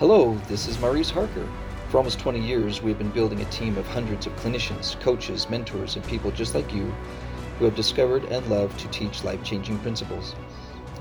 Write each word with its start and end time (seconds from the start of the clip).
Hello, 0.00 0.36
this 0.48 0.66
is 0.66 0.80
Maurice 0.80 1.08
Harker. 1.08 1.48
For 1.88 1.98
almost 1.98 2.18
20 2.18 2.40
years, 2.40 2.82
we 2.82 2.90
have 2.90 2.98
been 2.98 3.12
building 3.12 3.40
a 3.40 3.44
team 3.44 3.78
of 3.78 3.86
hundreds 3.86 4.26
of 4.26 4.34
clinicians, 4.34 4.98
coaches, 4.98 5.48
mentors, 5.48 5.94
and 5.94 6.04
people 6.06 6.32
just 6.32 6.52
like 6.52 6.74
you 6.74 6.92
who 7.58 7.64
have 7.64 7.76
discovered 7.76 8.24
and 8.24 8.44
love 8.48 8.76
to 8.78 8.88
teach 8.88 9.22
life 9.22 9.44
changing 9.44 9.78
principles. 9.78 10.34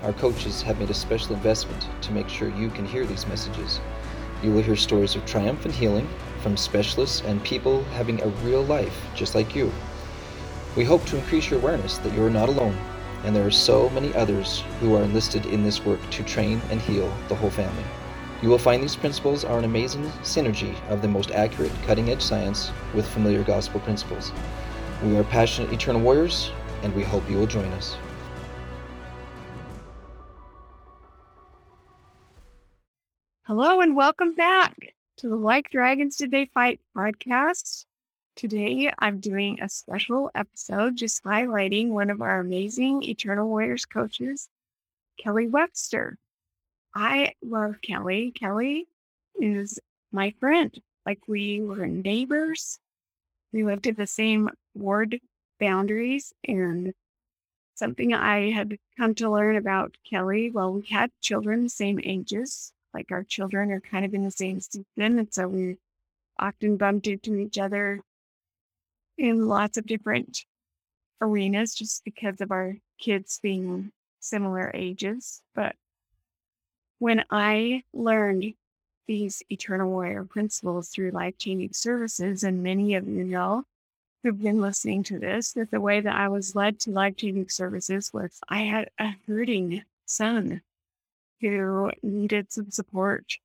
Our 0.04 0.14
coaches 0.14 0.62
have 0.62 0.78
made 0.78 0.92
a 0.92 0.94
special 0.94 1.34
investment 1.34 1.88
to 2.04 2.12
make 2.12 2.30
sure 2.30 2.50
you 2.50 2.70
can 2.70 2.86
hear 2.86 3.04
these 3.04 3.26
messages. 3.26 3.82
You 4.44 4.52
will 4.52 4.62
hear 4.62 4.76
stories 4.76 5.16
of 5.16 5.26
triumph 5.26 5.66
and 5.66 5.74
healing 5.74 6.08
from 6.42 6.56
specialists 6.56 7.22
and 7.22 7.44
people 7.44 7.84
having 7.96 8.22
a 8.22 8.28
real 8.46 8.64
life 8.64 9.08
just 9.16 9.34
like 9.34 9.56
you. 9.56 9.72
We 10.76 10.84
hope 10.84 11.04
to 11.06 11.18
increase 11.18 11.50
your 11.50 11.60
awareness 11.60 11.98
that 11.98 12.14
you 12.14 12.24
are 12.24 12.30
not 12.30 12.48
alone, 12.50 12.78
and 13.24 13.36
there 13.36 13.48
are 13.48 13.52
so 13.52 13.90
many 13.90 14.14
others 14.14 14.64
who 14.80 14.96
are 14.96 15.02
enlisted 15.02 15.48
in 15.48 15.64
this 15.64 15.84
work 15.84 16.08
to 16.12 16.22
train 16.22 16.62
and 16.70 16.80
heal 16.80 17.12
the 17.28 17.36
whole 17.36 17.50
family. 17.50 17.86
You 18.44 18.50
will 18.50 18.58
find 18.58 18.84
these 18.84 18.98
principles 18.98 19.46
are 19.46 19.58
an 19.58 19.64
amazing 19.64 20.04
synergy 20.22 20.76
of 20.90 21.02
the 21.02 21.08
most 21.08 21.32
accurate, 21.32 21.72
cutting 21.86 22.10
edge 22.10 22.22
science 22.22 22.74
with 22.94 23.08
familiar 23.08 23.42
gospel 23.42 23.80
principles. 23.80 24.34
We 25.02 25.16
are 25.16 25.24
passionate 25.24 25.72
eternal 25.72 26.02
warriors, 26.02 26.52
and 26.82 26.94
we 26.94 27.04
hope 27.04 27.30
you 27.30 27.38
will 27.38 27.48
join 27.48 27.68
us. 27.68 27.96
Hello, 33.44 33.80
and 33.80 33.96
welcome 33.96 34.36
back 34.36 34.94
to 35.20 35.30
the 35.30 35.38
Like 35.38 35.70
Dragons 35.70 36.18
Did 36.18 36.32
They 36.32 36.48
Fight 36.48 36.82
podcast. 36.98 37.86
Today, 38.36 38.92
I'm 39.00 39.22
doing 39.22 39.62
a 39.62 39.70
special 39.70 40.30
episode 40.36 40.98
just 40.98 41.24
highlighting 41.24 41.92
one 41.92 42.10
of 42.10 42.22
our 42.22 42.42
amazing 42.42 43.04
Eternal 43.04 43.48
Warriors 43.48 43.86
coaches, 43.86 44.50
Kelly 45.18 45.48
Webster. 45.48 46.18
I 46.96 47.34
love 47.42 47.82
Kelly. 47.82 48.32
Kelly 48.32 48.88
is 49.40 49.80
my 50.12 50.34
friend. 50.40 50.74
Like 51.06 51.20
we 51.28 51.62
were 51.62 51.88
neighbors. 51.88 52.80
We 53.52 53.64
lived 53.64 53.88
in 53.88 53.96
the 53.96 54.08
same 54.08 54.50
ward 54.76 55.20
boundaries. 55.60 56.34
And 56.48 56.94
something 57.76 58.14
I 58.14 58.52
had 58.52 58.78
come 58.98 59.16
to 59.16 59.30
learn 59.30 59.56
about 59.56 59.96
Kelly, 60.10 60.52
well, 60.52 60.74
we 60.74 60.84
had 60.84 61.12
children 61.22 61.64
the 61.64 61.70
same 61.70 62.00
ages. 62.04 62.72
Like 62.94 63.12
our 63.12 63.24
children 63.24 63.72
are 63.72 63.82
kind 63.82 64.06
of 64.06 64.14
in 64.14 64.24
the 64.24 64.32
same 64.32 64.60
season. 64.60 64.86
And 64.98 65.34
so 65.34 65.48
we 65.48 65.78
often 66.40 66.78
bumped 66.78 67.08
into 67.08 67.36
each 67.36 67.58
other 67.58 68.02
in 69.18 69.48
lots 69.48 69.78
of 69.78 69.86
different 69.86 70.46
arenas 71.22 71.74
just 71.74 72.04
because 72.04 72.42
of 72.42 72.52
our 72.52 72.76
kids 73.00 73.40
being 73.42 73.92
similar 74.20 74.72
ages. 74.74 75.42
But 75.56 75.76
when 77.04 77.26
I 77.30 77.84
learned 77.92 78.54
these 79.08 79.44
eternal 79.50 79.90
warrior 79.90 80.24
principles 80.24 80.88
through 80.88 81.12
life 81.12 81.38
changing 81.38 81.74
services, 81.74 82.46
and 82.46 82.64
many 82.64 82.96
of 82.96 83.10
you 83.10 83.26
know 83.26 83.66
who've 84.24 84.42
been 84.42 84.62
listening 84.62 85.04
to 85.04 85.20
this, 85.20 85.52
that 85.52 85.70
the 85.70 85.82
way 85.82 86.00
that 86.00 86.16
I 86.16 86.30
was 86.30 86.56
led 86.56 86.80
to 86.80 86.92
life 86.92 87.18
changing 87.18 87.50
services 87.50 88.12
was 88.14 88.40
I 88.48 88.62
had 88.62 88.90
a 88.98 89.16
hurting 89.28 89.84
son 90.06 90.62
who 91.42 91.92
needed 92.02 92.54
some 92.54 92.72
support. 92.72 93.38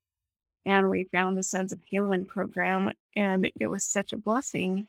And 0.65 0.89
we 0.89 1.09
found 1.11 1.37
the 1.37 1.43
Sons 1.43 1.73
of 1.73 1.81
Helaman 1.93 2.29
program, 2.29 2.93
and 3.17 3.51
it 3.59 3.67
was 3.67 3.83
such 3.83 4.13
a 4.13 4.19
blessing, 4.19 4.87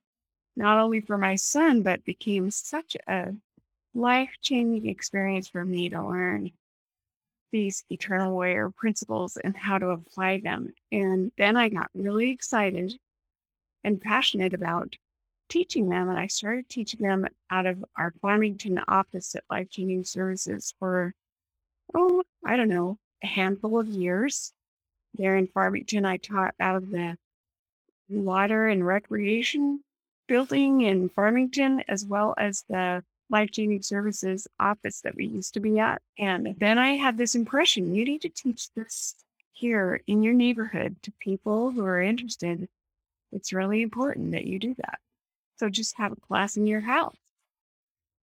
not 0.56 0.78
only 0.78 1.02
for 1.02 1.18
my 1.18 1.38
son, 1.38 1.82
but 1.82 2.06
became 2.06 2.52
such 2.52 2.96
a 3.08 3.34
life 3.96 4.36
changing 4.44 4.88
experience 4.88 5.48
for 5.48 5.66
me 5.66 5.90
to 5.90 6.08
learn 6.08 6.52
these 7.52 7.84
eternal 7.90 8.34
warrior 8.34 8.70
principles 8.70 9.38
and 9.38 9.56
how 9.56 9.78
to 9.78 9.90
apply 9.90 10.40
them. 10.40 10.74
And 10.92 11.32
then 11.38 11.58
I 11.58 11.70
got 11.70 11.90
really 11.94 12.32
excited 12.32 12.94
and 13.84 14.02
passionate 14.02 14.54
about 14.54 14.96
teaching 15.50 15.90
them. 15.90 16.10
And 16.10 16.20
I 16.20 16.28
started 16.28 16.70
teaching 16.70 17.02
them 17.02 17.26
out 17.50 17.66
of 17.66 17.84
our 17.98 18.14
Farmington 18.22 18.80
office 18.88 19.36
at 19.36 19.44
Life 19.50 19.70
Changing 19.70 20.04
Services 20.04 20.74
for, 20.80 21.14
oh, 21.96 22.24
I 22.46 22.56
don't 22.56 22.70
know, 22.70 22.98
a 23.24 23.28
handful 23.28 23.80
of 23.80 23.88
years. 23.88 24.54
There 25.16 25.38
in 25.38 25.48
Farmington, 25.48 26.06
I 26.06 26.18
taught 26.18 26.54
out 26.60 26.76
of 26.76 26.92
the 26.92 27.18
water 28.10 28.68
and 28.68 28.86
recreation 28.86 29.84
building 30.28 30.82
in 30.82 31.10
Farmington, 31.10 31.84
as 31.88 32.06
well 32.06 32.36
as 32.38 32.64
the 32.70 33.04
life 33.30 33.52
changing 33.52 33.82
services 33.82 34.48
office 34.60 35.02
that 35.02 35.16
we 35.16 35.26
used 35.28 35.54
to 35.54 35.60
be 35.60 35.80
at. 35.80 36.02
And 36.18 36.56
then 36.58 36.78
I 36.78 36.92
had 36.92 37.18
this 37.18 37.36
impression 37.36 37.94
you 37.94 38.06
need 38.06 38.22
to 38.22 38.30
teach 38.30 38.72
this 38.74 39.16
here 39.54 40.02
in 40.08 40.24
your 40.24 40.34
neighborhood 40.34 40.96
to 41.04 41.12
people 41.20 41.72
who 41.72 41.86
are 41.86 42.02
interested. 42.02 42.68
It's 43.32 43.54
really 43.54 43.82
important 43.82 44.32
that 44.32 44.46
you 44.46 44.58
do 44.60 44.74
that. 44.78 45.00
So 45.58 45.70
just 45.70 45.98
have 45.98 46.14
a 46.14 46.16
class 46.16 46.58
in 46.58 46.66
your 46.66 46.82
house. 46.82 47.16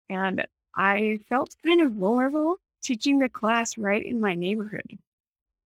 And 0.09 0.45
I 0.75 1.19
felt 1.29 1.55
kind 1.63 1.81
of 1.81 1.91
vulnerable 1.93 2.57
teaching 2.81 3.19
the 3.19 3.29
class 3.29 3.77
right 3.77 4.03
in 4.03 4.19
my 4.19 4.33
neighborhood 4.35 4.97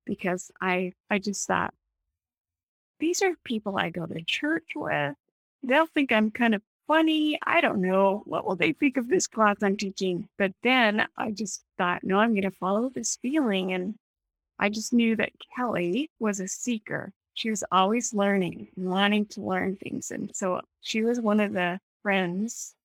because 0.05 0.51
I 0.59 0.93
I 1.09 1.19
just 1.19 1.47
thought 1.47 1.73
these 2.99 3.21
are 3.21 3.33
people 3.43 3.77
I 3.77 3.89
go 3.89 4.05
to 4.05 4.21
church 4.21 4.71
with. 4.75 5.15
They'll 5.63 5.87
think 5.87 6.11
I'm 6.11 6.31
kind 6.31 6.55
of 6.55 6.61
funny. 6.87 7.39
I 7.45 7.61
don't 7.61 7.81
know. 7.81 8.23
What 8.25 8.45
will 8.45 8.55
they 8.55 8.73
think 8.73 8.97
of 8.97 9.07
this 9.07 9.27
class 9.27 9.57
I'm 9.61 9.77
teaching? 9.77 10.27
But 10.37 10.53
then 10.63 11.07
I 11.17 11.31
just 11.31 11.63
thought, 11.77 12.03
no, 12.03 12.19
I'm 12.19 12.31
going 12.33 12.43
to 12.43 12.51
follow 12.51 12.89
this 12.89 13.17
feeling. 13.21 13.73
And 13.73 13.95
I 14.59 14.69
just 14.69 14.93
knew 14.93 15.15
that 15.15 15.31
Kelly 15.55 16.09
was 16.19 16.39
a 16.39 16.47
seeker. 16.47 17.11
She 17.33 17.49
was 17.49 17.63
always 17.71 18.13
learning 18.13 18.67
wanting 18.75 19.25
to 19.27 19.41
learn 19.41 19.75
things. 19.75 20.11
And 20.11 20.35
so 20.35 20.61
she 20.81 21.03
was 21.03 21.19
one 21.19 21.39
of 21.39 21.53
the 21.53 21.79
friends 22.01 22.75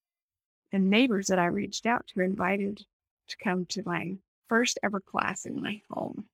and 0.73 0.91
neighbors 0.91 1.27
that 1.29 1.39
I 1.39 1.47
reached 1.47 1.87
out 1.87 2.07
to, 2.09 2.21
invited 2.21 2.85
to 3.29 3.37
come 3.37 3.67
to 3.67 3.83
my 3.85 4.17
first 4.49 4.79
ever 4.83 5.01
class 5.01 5.45
in 5.45 5.63
my 5.63 5.81
home. 5.91 6.25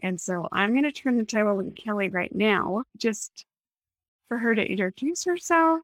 And 0.00 0.20
so 0.20 0.48
I'm 0.50 0.72
going 0.72 0.84
to 0.84 0.92
turn 0.92 1.16
the 1.16 1.24
time 1.24 1.46
over 1.46 1.62
to 1.62 1.70
Kelly 1.70 2.08
right 2.08 2.34
now, 2.34 2.84
just 2.96 3.44
for 4.28 4.38
her 4.38 4.54
to 4.54 4.64
introduce 4.64 5.24
herself 5.24 5.80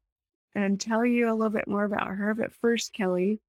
and 0.54 0.80
tell 0.80 1.04
you 1.04 1.30
a 1.30 1.34
little 1.34 1.50
bit 1.50 1.68
more 1.68 1.84
about 1.84 2.08
her. 2.08 2.34
But 2.34 2.52
first, 2.52 2.92
Kelly, 2.92 3.40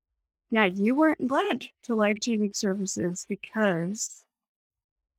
yeah, 0.51 0.65
you 0.65 0.95
weren't 0.95 1.31
led 1.31 1.67
to 1.83 1.95
life 1.95 2.19
changing 2.21 2.53
services 2.53 3.25
because 3.27 4.23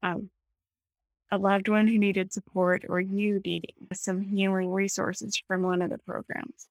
um, 0.03 0.31
a 1.31 1.39
loved 1.39 1.69
one 1.69 1.87
who 1.87 1.99
needed 1.99 2.33
support 2.33 2.85
or 2.89 3.01
you 3.01 3.41
needing 3.45 3.75
some 3.93 4.21
healing 4.21 4.71
resources 4.71 5.41
from 5.47 5.63
one 5.63 5.83
of 5.83 5.91
the 5.91 5.99
programs. 5.99 6.69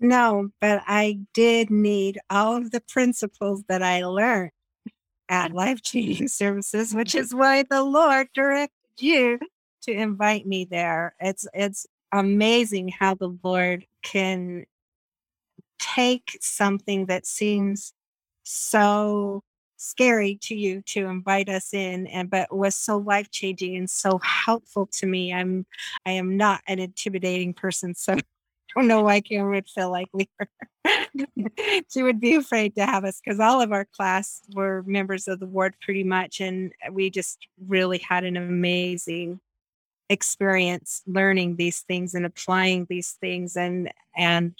No, 0.00 0.50
but 0.60 0.82
I 0.86 1.20
did 1.34 1.70
need 1.70 2.18
all 2.30 2.56
of 2.56 2.70
the 2.70 2.80
principles 2.80 3.64
that 3.68 3.82
I 3.82 4.04
learned 4.04 4.52
at 5.28 5.52
life 5.52 5.82
changing 5.82 6.28
services, 6.28 6.94
which 6.94 7.14
is 7.14 7.34
why 7.34 7.64
the 7.64 7.82
Lord 7.82 8.28
directed 8.32 8.72
you 8.98 9.40
to 9.82 9.92
invite 9.92 10.46
me 10.46 10.64
there. 10.64 11.14
It's 11.20 11.46
it's 11.52 11.86
amazing 12.12 12.88
how 12.88 13.14
the 13.14 13.36
Lord 13.42 13.86
can 14.02 14.64
take 15.78 16.36
something 16.40 17.06
that 17.06 17.26
seems 17.26 17.92
so 18.42 19.42
scary 19.76 20.38
to 20.42 20.56
you 20.56 20.82
to 20.82 21.06
invite 21.06 21.48
us 21.48 21.72
in 21.72 22.06
and 22.08 22.28
but 22.30 22.54
was 22.54 22.74
so 22.74 22.96
life-changing 22.96 23.76
and 23.76 23.88
so 23.88 24.18
helpful 24.24 24.88
to 24.90 25.06
me 25.06 25.32
i'm 25.32 25.64
i 26.04 26.10
am 26.10 26.36
not 26.36 26.60
an 26.66 26.80
intimidating 26.80 27.54
person 27.54 27.94
so 27.94 28.16
I 28.76 28.80
don't 28.80 28.88
know 28.88 29.02
why 29.02 29.20
Karen 29.20 29.50
would 29.50 29.68
feel 29.68 29.90
like 29.90 30.08
we 30.12 30.28
were. 30.38 30.48
she 31.90 32.02
would 32.02 32.20
be 32.20 32.34
afraid 32.34 32.74
to 32.74 32.84
have 32.84 33.04
us 33.04 33.20
because 33.24 33.40
all 33.40 33.62
of 33.62 33.72
our 33.72 33.86
class 33.86 34.42
were 34.54 34.82
members 34.86 35.26
of 35.26 35.40
the 35.40 35.46
ward 35.46 35.74
pretty 35.80 36.04
much, 36.04 36.40
and 36.40 36.72
we 36.92 37.08
just 37.08 37.48
really 37.66 37.98
had 37.98 38.24
an 38.24 38.36
amazing 38.36 39.40
experience 40.10 41.02
learning 41.06 41.56
these 41.56 41.80
things 41.80 42.14
and 42.14 42.24
applying 42.24 42.86
these 42.88 43.12
things 43.20 43.56
and 43.56 43.92
and 44.16 44.54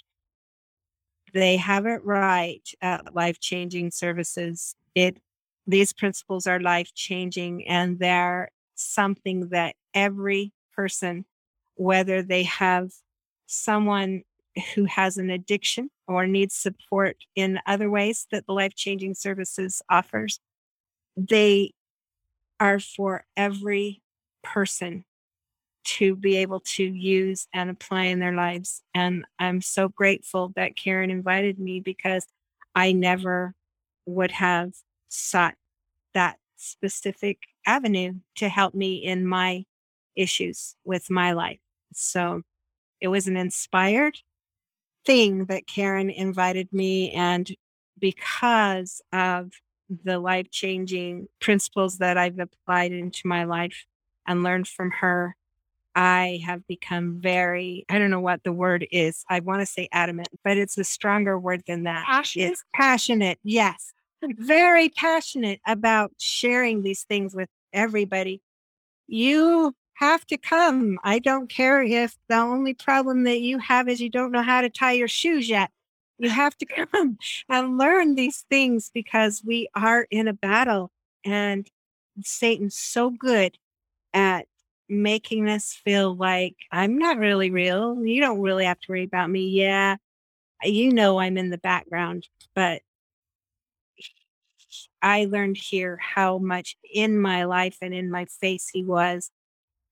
they 1.33 1.57
have 1.57 1.85
it 1.85 2.03
right 2.03 2.67
at 2.81 3.13
life 3.15 3.39
changing 3.39 3.91
services. 3.91 4.75
It 4.95 5.17
these 5.67 5.93
principles 5.93 6.47
are 6.47 6.59
life 6.59 6.93
changing 6.95 7.67
and 7.67 7.99
they're 7.99 8.49
something 8.75 9.49
that 9.49 9.75
every 9.93 10.51
person 10.75 11.25
whether 11.75 12.21
they 12.21 12.43
have 12.43 12.91
someone 13.45 14.23
who 14.75 14.85
has 14.85 15.17
an 15.17 15.29
addiction 15.29 15.89
or 16.07 16.25
needs 16.25 16.55
support 16.55 17.17
in 17.35 17.59
other 17.65 17.89
ways 17.89 18.27
that 18.31 18.45
the 18.47 18.53
life 18.53 18.73
changing 18.75 19.13
services 19.13 19.81
offers 19.89 20.39
they 21.15 21.71
are 22.59 22.79
for 22.79 23.25
every 23.37 24.01
person 24.43 25.05
to 25.83 26.15
be 26.15 26.37
able 26.37 26.59
to 26.61 26.83
use 26.83 27.47
and 27.53 27.69
apply 27.69 28.05
in 28.05 28.19
their 28.19 28.35
lives. 28.35 28.83
And 28.93 29.25
I'm 29.39 29.61
so 29.61 29.89
grateful 29.89 30.51
that 30.55 30.75
Karen 30.75 31.09
invited 31.09 31.59
me 31.59 31.79
because 31.79 32.25
I 32.75 32.91
never 32.91 33.55
would 34.05 34.31
have 34.31 34.73
sought 35.07 35.55
that 36.13 36.37
specific 36.57 37.39
avenue 37.65 38.15
to 38.35 38.49
help 38.49 38.73
me 38.73 38.95
in 38.95 39.25
my 39.25 39.63
issues 40.15 40.75
with 40.83 41.09
my 41.09 41.31
life. 41.31 41.59
So 41.93 42.41
it 43.01 43.07
was 43.07 43.27
an 43.27 43.37
inspired 43.37 44.17
thing 45.05 45.45
that 45.45 45.67
Karen 45.67 46.09
invited 46.09 46.71
me. 46.73 47.11
And 47.11 47.49
because 47.99 49.01
of 49.13 49.51
the 50.03 50.19
life 50.19 50.51
changing 50.51 51.27
principles 51.39 51.97
that 51.97 52.17
I've 52.17 52.39
applied 52.39 52.91
into 52.91 53.27
my 53.27 53.45
life 53.45 53.85
and 54.27 54.43
learned 54.43 54.67
from 54.67 54.91
her, 54.91 55.35
I 55.95 56.41
have 56.45 56.65
become 56.67 57.19
very, 57.19 57.85
I 57.89 57.99
don't 57.99 58.11
know 58.11 58.19
what 58.19 58.43
the 58.43 58.53
word 58.53 58.87
is. 58.91 59.23
I 59.29 59.39
want 59.39 59.61
to 59.61 59.65
say 59.65 59.89
adamant, 59.91 60.29
but 60.43 60.57
it's 60.57 60.77
a 60.77 60.83
stronger 60.83 61.39
word 61.39 61.63
than 61.67 61.83
that. 61.83 62.05
Passionate? 62.05 62.51
It's 62.51 62.63
passionate. 62.73 63.39
Yes. 63.43 63.93
Very 64.21 64.89
passionate 64.89 65.59
about 65.65 66.11
sharing 66.17 66.83
these 66.83 67.03
things 67.03 67.35
with 67.35 67.49
everybody. 67.73 68.41
You 69.07 69.73
have 69.95 70.25
to 70.27 70.37
come. 70.37 70.97
I 71.03 71.19
don't 71.19 71.49
care 71.49 71.81
if 71.81 72.15
the 72.29 72.35
only 72.35 72.73
problem 72.73 73.23
that 73.23 73.41
you 73.41 73.59
have 73.59 73.89
is 73.89 73.99
you 73.99 74.09
don't 74.09 74.31
know 74.31 74.41
how 74.41 74.61
to 74.61 74.69
tie 74.69 74.93
your 74.93 75.07
shoes 75.07 75.49
yet. 75.49 75.71
You 76.17 76.29
have 76.29 76.55
to 76.57 76.65
come 76.91 77.17
and 77.49 77.77
learn 77.77 78.15
these 78.15 78.45
things 78.49 78.91
because 78.93 79.41
we 79.45 79.67
are 79.75 80.07
in 80.11 80.27
a 80.27 80.33
battle 80.33 80.91
and 81.25 81.67
Satan's 82.23 82.75
so 82.75 83.09
good 83.09 83.57
at 84.13 84.47
making 84.89 85.49
us 85.49 85.73
feel 85.73 86.15
like 86.15 86.55
I'm 86.71 86.97
not 86.97 87.17
really 87.17 87.51
real. 87.51 88.03
You 88.03 88.21
don't 88.21 88.41
really 88.41 88.65
have 88.65 88.79
to 88.81 88.91
worry 88.91 89.03
about 89.03 89.29
me. 89.29 89.49
Yeah, 89.49 89.97
you 90.63 90.93
know 90.93 91.19
I'm 91.19 91.37
in 91.37 91.49
the 91.51 91.57
background, 91.59 92.27
but 92.55 92.81
I 95.01 95.25
learned 95.25 95.57
here 95.57 95.97
how 95.97 96.37
much 96.37 96.75
in 96.93 97.19
my 97.19 97.45
life 97.45 97.77
and 97.81 97.93
in 97.93 98.11
my 98.11 98.25
face 98.25 98.69
he 98.71 98.83
was 98.83 99.31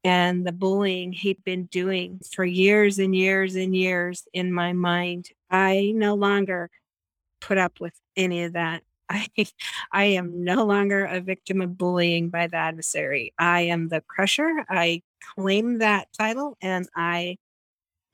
and 0.03 0.45
the 0.47 0.51
bullying 0.51 1.13
he'd 1.13 1.44
been 1.44 1.65
doing 1.65 2.19
for 2.33 2.45
years 2.45 2.99
and 2.99 3.15
years 3.15 3.55
and 3.55 3.75
years 3.75 4.27
in 4.33 4.53
my 4.53 4.73
mind. 4.73 5.29
I 5.49 5.94
no 5.95 6.15
longer 6.15 6.69
put 7.41 7.57
up 7.57 7.79
with 7.79 7.94
any 8.15 8.44
of 8.44 8.53
that. 8.53 8.83
I 9.09 9.27
I 9.92 10.04
am 10.06 10.44
no 10.44 10.65
longer 10.65 11.06
a 11.06 11.21
victim 11.21 11.62
of 11.62 11.77
bullying 11.77 12.30
by 12.30 12.48
the 12.48 12.57
adversary. 12.57 13.33
I 13.39 13.62
am 13.62 13.89
the 13.89 14.01
crusher. 14.01 14.65
I 14.69 15.01
claim 15.36 15.80
that 15.80 16.09
title 16.18 16.57
and 16.62 16.88
I 16.95 17.38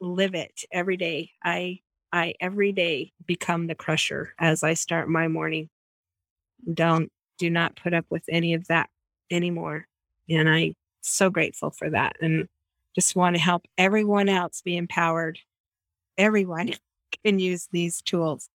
live 0.02 0.36
it 0.36 0.64
every 0.72 0.98
day. 0.98 1.32
I 1.44 1.80
I 2.14 2.36
every 2.42 2.72
day 2.74 3.14
become 3.26 3.68
the 3.68 3.76
crusher 3.76 4.34
as 4.40 4.64
I 4.64 4.76
start 4.76 5.10
my 5.10 5.28
morning. 5.28 5.70
Don't 6.74 7.12
do 7.38 7.50
not 7.50 7.76
put 7.76 7.94
up 7.94 8.06
with 8.10 8.24
any 8.30 8.54
of 8.54 8.68
that 8.68 8.90
anymore. 9.32 9.88
And 10.30 10.50
I 10.50 10.76
so 11.02 11.30
grateful 11.30 11.72
for 11.72 11.90
that 11.90 12.16
and 12.22 12.48
just 12.96 13.16
want 13.16 13.36
to 13.36 13.42
help 13.42 13.66
everyone 13.78 14.30
else 14.30 14.62
be 14.62 14.78
empowered. 14.78 15.40
Everyone 16.18 16.74
can 17.26 17.40
use 17.40 17.68
these 17.72 18.02
tools 18.02 18.50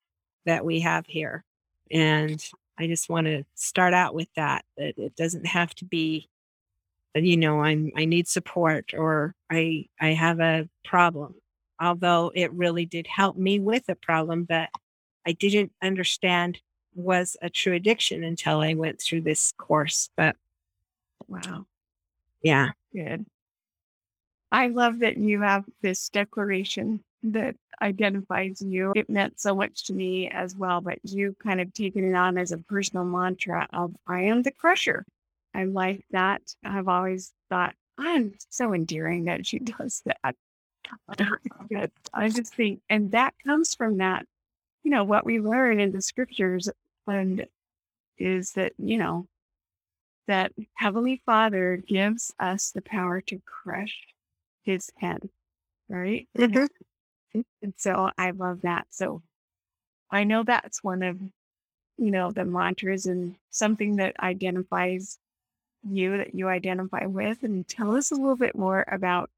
that 0.46 0.64
we 0.64 0.80
have 0.80 1.06
here. 1.06 1.44
And 1.90 2.42
I 2.78 2.86
just 2.86 3.08
want 3.08 3.26
to 3.26 3.44
start 3.54 3.94
out 3.94 4.14
with 4.14 4.28
that, 4.36 4.64
that 4.76 4.98
it 4.98 5.16
doesn't 5.16 5.46
have 5.46 5.74
to 5.76 5.84
be, 5.84 6.28
you 7.14 7.36
know, 7.36 7.60
I'm, 7.62 7.90
I 7.96 8.04
need 8.04 8.28
support 8.28 8.92
or 8.96 9.34
I, 9.50 9.86
I 10.00 10.08
have 10.10 10.40
a 10.40 10.68
problem. 10.84 11.34
Although 11.80 12.32
it 12.34 12.52
really 12.52 12.86
did 12.86 13.06
help 13.06 13.36
me 13.36 13.60
with 13.60 13.88
a 13.88 13.94
problem 13.94 14.46
that 14.48 14.70
I 15.26 15.32
didn't 15.32 15.72
understand 15.82 16.60
was 16.94 17.36
a 17.42 17.50
true 17.50 17.74
addiction 17.74 18.24
until 18.24 18.60
I 18.60 18.74
went 18.74 19.00
through 19.00 19.22
this 19.22 19.52
course. 19.58 20.10
But 20.16 20.36
Wow. 21.28 21.66
yeah, 22.42 22.70
Good. 22.92 23.26
I 24.50 24.68
love 24.68 25.00
that 25.00 25.18
you 25.18 25.42
have 25.42 25.64
this 25.82 26.08
declaration 26.08 27.04
that 27.22 27.56
identifies 27.80 28.60
you. 28.60 28.92
It 28.94 29.10
meant 29.10 29.40
so 29.40 29.54
much 29.54 29.84
to 29.86 29.92
me 29.94 30.28
as 30.30 30.54
well, 30.56 30.80
but 30.80 30.98
you 31.02 31.36
kind 31.42 31.60
of 31.60 31.72
taken 31.72 32.04
it 32.04 32.14
on 32.14 32.38
as 32.38 32.52
a 32.52 32.58
personal 32.58 33.04
mantra 33.04 33.68
of 33.72 33.94
I 34.06 34.22
am 34.22 34.42
the 34.42 34.52
crusher. 34.52 35.04
I 35.54 35.64
like 35.64 36.04
that. 36.10 36.42
I've 36.64 36.88
always 36.88 37.32
thought 37.48 37.74
I'm 37.98 38.34
so 38.50 38.72
endearing 38.74 39.24
that 39.24 39.46
she 39.46 39.58
does 39.58 40.02
that. 40.06 40.34
I 42.14 42.28
just 42.28 42.54
think, 42.54 42.80
and 42.88 43.10
that 43.12 43.34
comes 43.44 43.74
from 43.74 43.98
that, 43.98 44.26
you 44.84 44.90
know, 44.90 45.04
what 45.04 45.26
we 45.26 45.40
learn 45.40 45.80
in 45.80 45.92
the 45.92 46.02
scriptures 46.02 46.68
and 47.06 47.46
is 48.18 48.52
that, 48.52 48.72
you 48.78 48.98
know, 48.98 49.26
that 50.26 50.52
Heavenly 50.74 51.22
Father 51.24 51.76
gives 51.78 52.32
us 52.38 52.70
the 52.70 52.82
power 52.82 53.20
to 53.22 53.40
crush 53.46 53.96
his 54.62 54.90
head, 54.96 55.28
right? 55.88 56.28
Mhm. 56.36 56.68
And 57.34 57.74
so 57.76 58.10
I 58.16 58.30
love 58.30 58.62
that. 58.62 58.86
So 58.90 59.22
I 60.10 60.24
know 60.24 60.42
that's 60.42 60.82
one 60.82 61.02
of, 61.02 61.20
you 61.98 62.10
know, 62.10 62.30
the 62.30 62.44
mantras 62.44 63.06
and 63.06 63.36
something 63.50 63.96
that 63.96 64.18
identifies 64.20 65.18
you 65.88 66.18
that 66.18 66.34
you 66.34 66.48
identify 66.48 67.06
with. 67.06 67.42
And 67.42 67.66
tell 67.68 67.94
us 67.94 68.10
a 68.10 68.14
little 68.14 68.36
bit 68.36 68.56
more 68.56 68.84
about, 68.90 69.30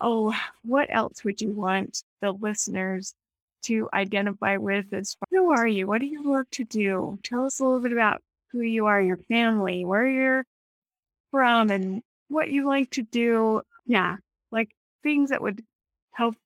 oh, 0.00 0.34
what 0.62 0.88
else 0.90 1.24
would 1.24 1.40
you 1.40 1.50
want 1.50 2.02
the 2.20 2.32
listeners 2.32 3.14
to 3.62 3.88
identify 3.92 4.56
with 4.56 4.92
as 4.92 5.14
far 5.14 5.26
who 5.30 5.50
are 5.52 5.66
you? 5.66 5.86
What 5.86 6.00
do 6.00 6.06
you 6.06 6.28
work 6.28 6.48
to 6.52 6.64
do? 6.64 7.18
Tell 7.22 7.46
us 7.46 7.60
a 7.60 7.64
little 7.64 7.80
bit 7.80 7.92
about 7.92 8.22
who 8.52 8.60
you 8.60 8.86
are, 8.86 9.00
your 9.00 9.16
family, 9.16 9.84
where 9.84 10.06
you're 10.06 10.46
from, 11.30 11.70
and 11.70 12.02
what 12.28 12.50
you 12.50 12.66
like 12.66 12.90
to 12.92 13.02
do. 13.02 13.62
Yeah, 13.86 14.16
like 14.50 14.70
things 15.02 15.30
that 15.30 15.42
would 15.42 15.64
help 16.12 16.36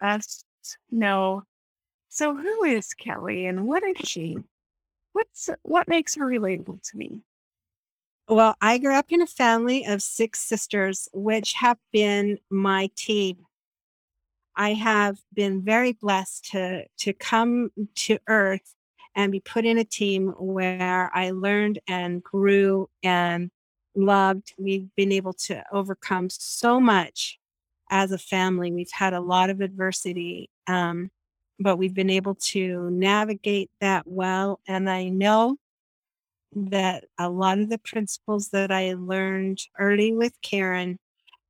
us 0.00 0.44
know. 0.90 1.42
So, 2.08 2.34
who 2.36 2.64
is 2.64 2.94
Kelly, 2.94 3.46
and 3.46 3.66
what 3.66 3.82
is 3.82 4.08
she? 4.08 4.38
What's 5.12 5.50
what 5.62 5.88
makes 5.88 6.14
her 6.14 6.26
relatable 6.26 6.82
to 6.90 6.96
me? 6.96 7.22
Well, 8.28 8.56
I 8.60 8.78
grew 8.78 8.94
up 8.94 9.06
in 9.10 9.22
a 9.22 9.26
family 9.26 9.84
of 9.84 10.02
six 10.02 10.40
sisters, 10.40 11.08
which 11.12 11.52
have 11.54 11.78
been 11.92 12.38
my 12.50 12.90
team. 12.96 13.38
I 14.56 14.72
have 14.72 15.18
been 15.32 15.62
very 15.62 15.92
blessed 15.92 16.50
to 16.52 16.86
to 16.98 17.12
come 17.12 17.70
to 17.96 18.18
Earth 18.26 18.74
and 19.14 19.32
be 19.32 19.40
put 19.40 19.64
in 19.64 19.78
a 19.78 19.84
team 19.84 20.34
where 20.38 21.10
I 21.14 21.30
learned 21.30 21.78
and 21.88 22.22
grew 22.22 22.88
and 23.02 23.50
loved. 23.94 24.54
We've 24.58 24.88
been 24.96 25.12
able 25.12 25.32
to 25.44 25.64
overcome 25.72 26.28
so 26.30 26.80
much 26.80 27.38
as 27.90 28.12
a 28.12 28.18
family. 28.18 28.72
We've 28.72 28.90
had 28.92 29.12
a 29.12 29.20
lot 29.20 29.50
of 29.50 29.60
adversity, 29.60 30.50
um, 30.66 31.10
but 31.58 31.76
we've 31.76 31.94
been 31.94 32.10
able 32.10 32.34
to 32.34 32.90
navigate 32.90 33.70
that 33.80 34.06
well. 34.06 34.60
And 34.66 34.88
I 34.90 35.08
know 35.08 35.56
that 36.54 37.04
a 37.18 37.28
lot 37.28 37.58
of 37.58 37.68
the 37.68 37.78
principles 37.78 38.48
that 38.48 38.70
I 38.70 38.94
learned 38.94 39.60
early 39.78 40.12
with 40.12 40.32
Karen 40.42 40.98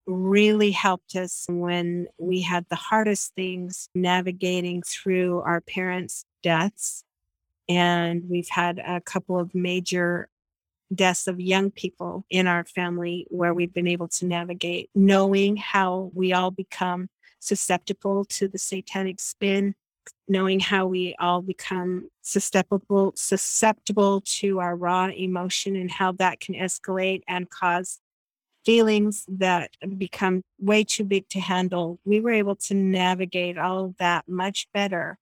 really 0.07 0.71
helped 0.71 1.17
us 1.17 1.47
when 1.49 2.07
we 2.19 2.41
had 2.41 2.65
the 2.69 2.77
hardest 2.77 3.35
things 3.35 3.89
navigating 3.95 4.83
through 4.83 5.41
our 5.41 5.61
parents' 5.61 6.25
deaths. 6.43 7.03
And 7.69 8.25
we've 8.29 8.49
had 8.49 8.79
a 8.79 9.01
couple 9.01 9.39
of 9.39 9.55
major 9.55 10.29
deaths 10.95 11.27
of 11.27 11.41
young 11.41 11.71
people 11.71 12.25
in 12.31 12.47
our 12.47 12.65
family 12.65 13.27
where 13.31 13.55
we've 13.55 13.75
been 13.75 13.89
able 13.89 14.09
to 14.09 14.27
navigate, 14.27 14.91
knowing 14.95 15.57
how 15.57 16.11
we 16.15 16.33
all 16.33 16.51
become 16.51 17.09
susceptible 17.41 18.25
to 18.25 18.49
the 18.49 18.59
satanic 18.59 19.21
spin, 19.21 19.75
knowing 20.29 20.61
how 20.61 20.87
we 20.87 21.15
all 21.19 21.43
become 21.43 22.09
susceptible 22.23 23.13
susceptible 23.17 24.21
to 24.23 24.61
our 24.61 24.77
raw 24.77 25.09
emotion 25.09 25.77
and 25.77 25.91
how 25.91 26.13
that 26.13 26.41
can 26.41 26.55
escalate 26.55 27.23
and 27.29 27.51
cause 27.51 28.01
feelings 28.65 29.25
that 29.29 29.71
become 29.97 30.43
way 30.59 30.83
too 30.83 31.05
big 31.05 31.29
to 31.29 31.39
handle. 31.39 32.01
We 32.05 32.21
were 32.21 32.33
able 32.33 32.57
to 32.57 32.75
navigate 32.75 33.59
all 33.59 33.85
of 33.85 33.97
that 33.99 34.29
much 34.29 34.67
better 34.75 35.19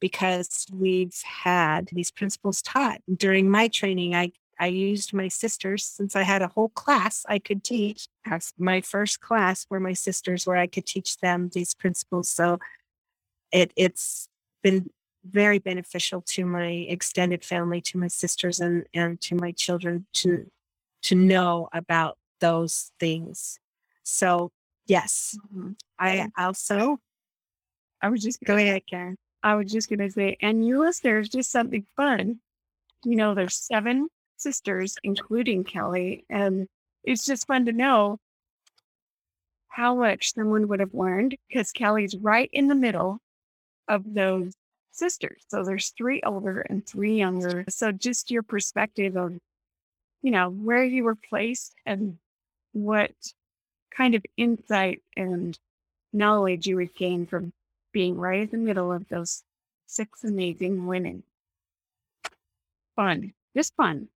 because 0.00 0.66
we've 0.72 1.20
had 1.22 1.88
these 1.92 2.10
principles 2.10 2.60
taught. 2.60 3.00
During 3.12 3.48
my 3.48 3.68
training, 3.68 4.14
I 4.14 4.32
I 4.60 4.66
used 4.66 5.12
my 5.12 5.28
sisters 5.28 5.84
since 5.84 6.16
I 6.16 6.22
had 6.22 6.42
a 6.42 6.48
whole 6.48 6.70
class 6.70 7.24
I 7.28 7.38
could 7.38 7.62
teach. 7.62 8.08
As 8.26 8.52
My 8.58 8.80
first 8.80 9.20
class 9.20 9.66
were 9.70 9.80
my 9.80 9.92
sisters 9.92 10.46
where 10.46 10.56
I 10.56 10.66
could 10.66 10.86
teach 10.86 11.18
them 11.18 11.50
these 11.52 11.74
principles. 11.74 12.28
So 12.28 12.58
it 13.52 13.72
it's 13.76 14.28
been 14.62 14.90
very 15.24 15.58
beneficial 15.58 16.22
to 16.22 16.44
my 16.44 16.68
extended 16.88 17.44
family, 17.44 17.80
to 17.82 17.98
my 17.98 18.08
sisters 18.08 18.60
and 18.60 18.86
and 18.94 19.20
to 19.22 19.34
my 19.34 19.52
children 19.52 20.06
to 20.14 20.50
to 21.02 21.14
know 21.14 21.68
about 21.72 22.18
those 22.40 22.92
things. 22.98 23.58
So 24.02 24.50
yes, 24.86 25.38
Mhm. 25.54 25.76
I 25.98 26.28
also 26.36 26.98
I 28.02 28.08
was 28.08 28.22
just 28.22 28.40
go 28.44 28.56
ahead, 28.56 28.82
Karen. 28.88 29.16
I 29.42 29.54
was 29.54 29.70
just 29.70 29.88
gonna 29.88 30.10
say, 30.10 30.36
and 30.40 30.66
you 30.66 30.80
listeners, 30.80 31.28
just 31.28 31.50
something 31.50 31.86
fun. 31.96 32.40
You 33.04 33.16
know, 33.16 33.34
there's 33.34 33.56
seven 33.56 34.08
sisters, 34.40 34.96
including 35.02 35.64
Kelly. 35.64 36.24
And 36.30 36.68
it's 37.04 37.24
just 37.24 37.46
fun 37.46 37.66
to 37.66 37.72
know 37.72 38.18
how 39.68 39.94
much 39.94 40.34
someone 40.34 40.68
would 40.68 40.80
have 40.80 40.94
learned 40.94 41.36
because 41.48 41.72
Kelly's 41.72 42.16
right 42.16 42.50
in 42.52 42.68
the 42.68 42.74
middle 42.74 43.20
of 43.86 44.02
those 44.14 44.52
sisters. 44.92 45.42
So 45.48 45.62
there's 45.62 45.90
three 45.90 46.20
older 46.24 46.60
and 46.62 46.84
three 46.86 47.16
younger. 47.16 47.64
So 47.68 47.92
just 47.92 48.30
your 48.30 48.42
perspective 48.42 49.16
of, 49.16 49.38
you 50.22 50.30
know, 50.30 50.50
where 50.50 50.84
you 50.84 51.04
were 51.04 51.14
placed 51.14 51.74
and 51.86 52.18
what 52.72 53.12
kind 53.96 54.14
of 54.14 54.24
insight 54.36 55.02
and 55.16 55.58
knowledge 56.12 56.66
you 56.66 56.76
would 56.76 56.94
gain 56.94 57.26
from 57.26 57.52
being 57.92 58.16
right 58.16 58.40
in 58.40 58.50
the 58.50 58.66
middle 58.66 58.92
of 58.92 59.08
those 59.08 59.42
six 59.86 60.24
amazing 60.24 60.86
women. 60.86 61.22
Fun, 62.96 63.32
just 63.56 63.74
fun. 63.76 64.08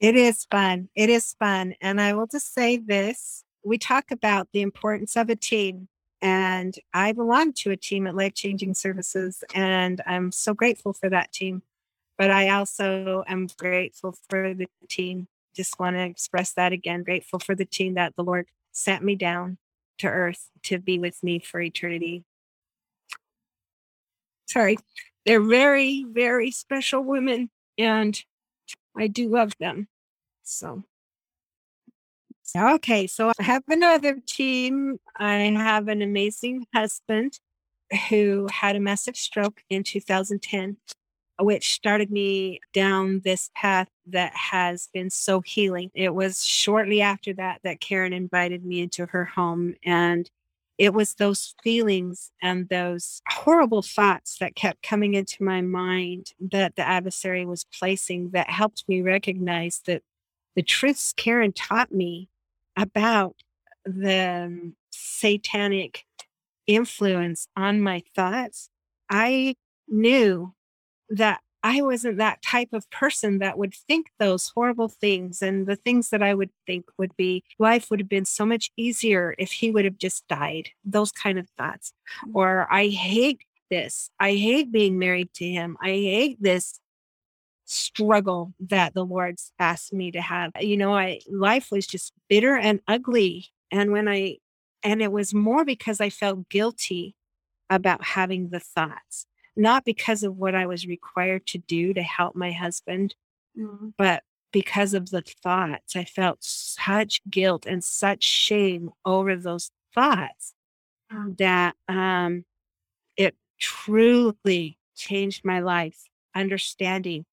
It 0.00 0.16
is 0.16 0.46
fun. 0.50 0.88
It 0.94 1.10
is 1.10 1.34
fun. 1.38 1.74
And 1.80 2.00
I 2.00 2.14
will 2.14 2.26
just 2.26 2.54
say 2.54 2.78
this 2.78 3.44
we 3.62 3.76
talk 3.76 4.10
about 4.10 4.48
the 4.52 4.62
importance 4.62 5.16
of 5.16 5.28
a 5.28 5.36
team. 5.36 5.88
And 6.22 6.74
I 6.92 7.12
belong 7.12 7.52
to 7.54 7.70
a 7.70 7.76
team 7.76 8.06
at 8.06 8.14
Life 8.14 8.34
Changing 8.34 8.74
Services, 8.74 9.42
and 9.54 10.02
I'm 10.06 10.32
so 10.32 10.52
grateful 10.52 10.92
for 10.92 11.08
that 11.08 11.32
team. 11.32 11.62
But 12.18 12.30
I 12.30 12.50
also 12.50 13.24
am 13.26 13.48
grateful 13.58 14.14
for 14.28 14.52
the 14.52 14.66
team. 14.88 15.28
Just 15.54 15.80
want 15.80 15.96
to 15.96 16.02
express 16.02 16.52
that 16.52 16.72
again. 16.72 17.04
Grateful 17.04 17.38
for 17.38 17.54
the 17.54 17.64
team 17.64 17.94
that 17.94 18.16
the 18.16 18.22
Lord 18.22 18.48
sent 18.72 19.02
me 19.02 19.14
down 19.14 19.56
to 19.98 20.08
earth 20.08 20.50
to 20.64 20.78
be 20.78 20.98
with 20.98 21.22
me 21.22 21.38
for 21.38 21.60
eternity. 21.60 22.24
Sorry, 24.46 24.76
they're 25.24 25.40
very, 25.40 26.04
very 26.06 26.50
special 26.50 27.02
women, 27.02 27.48
and 27.78 28.22
I 28.96 29.06
do 29.06 29.28
love 29.28 29.52
them. 29.58 29.88
So, 30.50 30.84
okay, 32.56 33.06
so 33.06 33.30
I 33.38 33.42
have 33.42 33.62
another 33.68 34.18
team. 34.26 34.98
I 35.16 35.34
have 35.36 35.88
an 35.88 36.02
amazing 36.02 36.66
husband 36.74 37.38
who 38.08 38.48
had 38.50 38.76
a 38.76 38.80
massive 38.80 39.16
stroke 39.16 39.62
in 39.68 39.82
2010 39.84 40.76
which 41.40 41.72
started 41.72 42.10
me 42.10 42.60
down 42.72 43.20
this 43.24 43.50
path 43.54 43.88
that 44.06 44.34
has 44.34 44.88
been 44.92 45.10
so 45.10 45.40
healing. 45.40 45.90
It 45.94 46.14
was 46.14 46.44
shortly 46.44 47.00
after 47.00 47.32
that 47.34 47.60
that 47.64 47.80
Karen 47.80 48.12
invited 48.12 48.64
me 48.64 48.80
into 48.80 49.06
her 49.06 49.24
home. 49.24 49.74
And 49.84 50.30
it 50.78 50.94
was 50.94 51.14
those 51.14 51.54
feelings 51.62 52.30
and 52.42 52.68
those 52.68 53.20
horrible 53.28 53.82
thoughts 53.82 54.38
that 54.38 54.54
kept 54.54 54.82
coming 54.82 55.14
into 55.14 55.42
my 55.42 55.60
mind 55.60 56.32
that 56.40 56.76
the 56.76 56.86
adversary 56.86 57.44
was 57.44 57.66
placing 57.78 58.30
that 58.30 58.50
helped 58.50 58.84
me 58.88 59.02
recognize 59.02 59.82
that 59.86 60.02
the 60.56 60.62
truths 60.62 61.12
Karen 61.12 61.52
taught 61.52 61.92
me 61.92 62.28
about 62.76 63.36
the 63.84 64.72
satanic 64.90 66.04
influence 66.66 67.48
on 67.56 67.80
my 67.80 68.02
thoughts, 68.14 68.70
I 69.10 69.56
knew 69.88 70.54
that 71.08 71.40
I 71.62 71.82
wasn't 71.82 72.16
that 72.18 72.42
type 72.42 72.70
of 72.72 72.88
person 72.90 73.38
that 73.40 73.58
would 73.58 73.74
think 73.74 74.06
those 74.18 74.50
horrible 74.54 74.88
things. 74.88 75.42
And 75.42 75.66
the 75.66 75.76
things 75.76 76.08
that 76.10 76.22
I 76.22 76.32
would 76.32 76.50
think 76.66 76.86
would 76.96 77.14
be 77.16 77.44
life 77.58 77.90
would 77.90 78.00
have 78.00 78.08
been 78.08 78.24
so 78.24 78.46
much 78.46 78.70
easier 78.76 79.34
if 79.38 79.52
he 79.52 79.70
would 79.70 79.84
have 79.84 79.98
just 79.98 80.26
died. 80.28 80.70
Those 80.84 81.12
kind 81.12 81.38
of 81.38 81.48
thoughts. 81.58 81.92
Mm. 82.26 82.30
Or 82.34 82.72
I 82.72 82.88
hate 82.88 83.42
this. 83.70 84.10
I 84.18 84.32
hate 84.32 84.72
being 84.72 84.98
married 84.98 85.34
to 85.34 85.44
him. 85.44 85.76
I 85.82 85.88
hate 85.88 86.38
this 86.40 86.80
struggle 87.70 88.52
that 88.60 88.94
the 88.94 89.04
Lord's 89.04 89.52
asked 89.58 89.92
me 89.92 90.10
to 90.12 90.20
have. 90.20 90.52
You 90.60 90.76
know, 90.76 90.94
I 90.94 91.20
life 91.30 91.68
was 91.70 91.86
just 91.86 92.12
bitter 92.28 92.56
and 92.56 92.80
ugly. 92.88 93.48
And 93.70 93.92
when 93.92 94.08
I 94.08 94.38
and 94.82 95.02
it 95.02 95.12
was 95.12 95.34
more 95.34 95.64
because 95.64 96.00
I 96.00 96.10
felt 96.10 96.48
guilty 96.48 97.14
about 97.68 98.02
having 98.02 98.48
the 98.48 98.60
thoughts 98.60 99.26
not 99.56 99.84
because 99.84 100.22
of 100.22 100.36
what 100.36 100.54
I 100.54 100.66
was 100.66 100.86
required 100.86 101.46
to 101.48 101.58
do 101.58 101.92
to 101.94 102.02
help 102.02 102.34
my 102.34 102.52
husband, 102.52 103.14
mm. 103.56 103.92
but 103.96 104.22
because 104.52 104.94
of 104.94 105.10
the 105.10 105.22
thoughts. 105.22 105.94
I 105.94 106.04
felt 106.04 106.38
such 106.40 107.20
guilt 107.28 107.66
and 107.66 107.84
such 107.84 108.24
shame 108.24 108.90
over 109.04 109.36
those 109.36 109.70
thoughts 109.94 110.54
mm. 111.12 111.36
that 111.38 111.76
um, 111.88 112.44
it 113.16 113.36
truly 113.58 114.78
changed 114.96 115.44
my 115.44 115.60
life, 115.60 116.08
understanding 116.34 117.26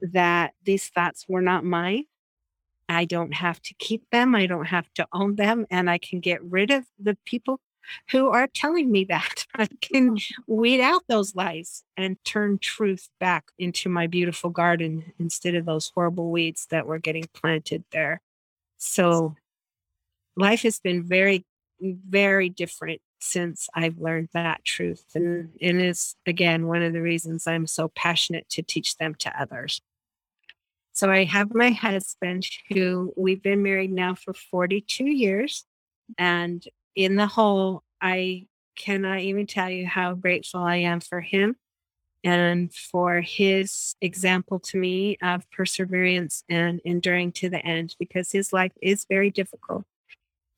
that 0.00 0.52
these 0.64 0.88
thoughts 0.88 1.26
were 1.28 1.42
not 1.42 1.64
mine. 1.64 2.04
I 2.88 3.04
don't 3.04 3.34
have 3.34 3.62
to 3.62 3.74
keep 3.74 4.02
them. 4.10 4.34
I 4.34 4.46
don't 4.46 4.66
have 4.66 4.92
to 4.94 5.06
own 5.12 5.36
them. 5.36 5.66
And 5.70 5.88
I 5.88 5.98
can 5.98 6.20
get 6.20 6.42
rid 6.42 6.70
of 6.70 6.84
the 6.98 7.16
people 7.24 7.60
who 8.10 8.28
are 8.28 8.48
telling 8.52 8.90
me 8.90 9.04
that. 9.04 9.46
I 9.54 9.68
can 9.80 10.16
mm. 10.16 10.32
weed 10.46 10.80
out 10.80 11.02
those 11.08 11.34
lies 11.34 11.84
and 11.96 12.16
turn 12.24 12.58
truth 12.58 13.08
back 13.18 13.46
into 13.58 13.88
my 13.88 14.06
beautiful 14.06 14.50
garden 14.50 15.12
instead 15.18 15.54
of 15.54 15.66
those 15.66 15.92
horrible 15.94 16.30
weeds 16.30 16.66
that 16.70 16.86
were 16.86 16.98
getting 16.98 17.26
planted 17.32 17.84
there. 17.92 18.20
So 18.78 19.36
life 20.36 20.62
has 20.62 20.80
been 20.80 21.04
very, 21.04 21.44
very 21.80 22.48
different 22.48 23.00
since 23.20 23.68
I've 23.74 23.98
learned 23.98 24.30
that 24.32 24.64
truth. 24.64 25.04
And 25.14 25.48
mm. 25.48 25.50
it 25.60 25.76
is, 25.76 26.16
again, 26.26 26.66
one 26.66 26.82
of 26.82 26.92
the 26.92 27.02
reasons 27.02 27.46
I'm 27.46 27.66
so 27.66 27.88
passionate 27.88 28.48
to 28.50 28.62
teach 28.62 28.96
them 28.96 29.14
to 29.16 29.40
others. 29.40 29.80
So 31.00 31.10
I 31.10 31.24
have 31.24 31.54
my 31.54 31.70
husband 31.70 32.46
who 32.68 33.14
we've 33.16 33.42
been 33.42 33.62
married 33.62 33.90
now 33.90 34.14
for 34.14 34.34
42 34.34 35.06
years. 35.06 35.64
And 36.18 36.62
in 36.94 37.16
the 37.16 37.26
whole, 37.26 37.84
I 38.02 38.48
cannot 38.76 39.20
even 39.20 39.46
tell 39.46 39.70
you 39.70 39.86
how 39.86 40.12
grateful 40.12 40.60
I 40.60 40.76
am 40.76 41.00
for 41.00 41.22
him 41.22 41.56
and 42.22 42.70
for 42.74 43.22
his 43.22 43.96
example 44.02 44.60
to 44.60 44.76
me 44.76 45.16
of 45.22 45.50
perseverance 45.50 46.44
and 46.50 46.82
enduring 46.84 47.32
to 47.32 47.48
the 47.48 47.64
end 47.64 47.96
because 47.98 48.30
his 48.30 48.52
life 48.52 48.72
is 48.82 49.06
very 49.08 49.30
difficult. 49.30 49.84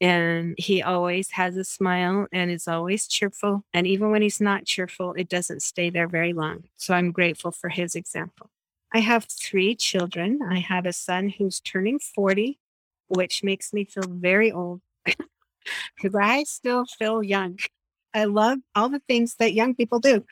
And 0.00 0.56
he 0.58 0.82
always 0.82 1.30
has 1.30 1.56
a 1.56 1.62
smile 1.62 2.26
and 2.32 2.50
is 2.50 2.66
always 2.66 3.06
cheerful. 3.06 3.64
And 3.72 3.86
even 3.86 4.10
when 4.10 4.22
he's 4.22 4.40
not 4.40 4.64
cheerful, 4.64 5.12
it 5.12 5.28
doesn't 5.28 5.62
stay 5.62 5.88
there 5.88 6.08
very 6.08 6.32
long. 6.32 6.64
So 6.76 6.94
I'm 6.94 7.12
grateful 7.12 7.52
for 7.52 7.68
his 7.68 7.94
example. 7.94 8.50
I 8.94 9.00
have 9.00 9.24
three 9.24 9.74
children. 9.74 10.40
I 10.48 10.58
have 10.58 10.86
a 10.86 10.92
son 10.92 11.30
who's 11.30 11.60
turning 11.60 11.98
40, 11.98 12.58
which 13.08 13.42
makes 13.42 13.72
me 13.72 13.84
feel 13.84 14.04
very 14.06 14.52
old. 14.52 14.82
because 15.06 16.14
I 16.14 16.44
still 16.44 16.84
feel 16.84 17.22
young. 17.22 17.58
I 18.14 18.24
love 18.24 18.58
all 18.74 18.88
the 18.88 19.02
things 19.08 19.36
that 19.38 19.54
young 19.54 19.74
people 19.74 19.98
do. 19.98 20.24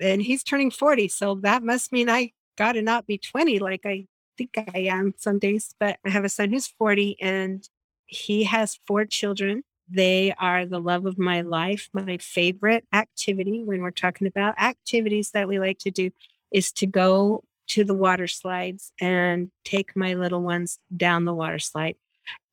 And 0.00 0.20
he's 0.22 0.42
turning 0.42 0.70
40. 0.70 1.08
So 1.08 1.36
that 1.42 1.62
must 1.62 1.92
mean 1.92 2.10
I 2.10 2.32
got 2.58 2.72
to 2.72 2.82
not 2.82 3.06
be 3.06 3.18
20 3.18 3.58
like 3.60 3.86
I 3.86 4.06
think 4.36 4.50
I 4.56 4.80
am 4.80 5.14
some 5.16 5.38
days. 5.38 5.74
But 5.78 5.98
I 6.04 6.10
have 6.10 6.24
a 6.24 6.28
son 6.28 6.50
who's 6.50 6.66
40 6.66 7.16
and 7.20 7.66
he 8.06 8.44
has 8.44 8.78
four 8.86 9.04
children. 9.06 9.62
They 9.88 10.34
are 10.38 10.66
the 10.66 10.80
love 10.80 11.06
of 11.06 11.18
my 11.18 11.40
life. 11.40 11.88
My 11.92 12.18
favorite 12.18 12.84
activity 12.92 13.62
when 13.64 13.80
we're 13.80 13.90
talking 13.90 14.26
about 14.26 14.58
activities 14.60 15.30
that 15.30 15.48
we 15.48 15.58
like 15.58 15.78
to 15.80 15.90
do 15.90 16.10
is 16.50 16.72
to 16.72 16.86
go 16.86 17.44
to 17.68 17.84
the 17.84 17.94
water 17.94 18.26
slides 18.26 18.92
and 19.00 19.50
take 19.64 19.96
my 19.96 20.14
little 20.14 20.42
ones 20.42 20.78
down 20.96 21.24
the 21.24 21.34
water 21.34 21.58
slide 21.58 21.96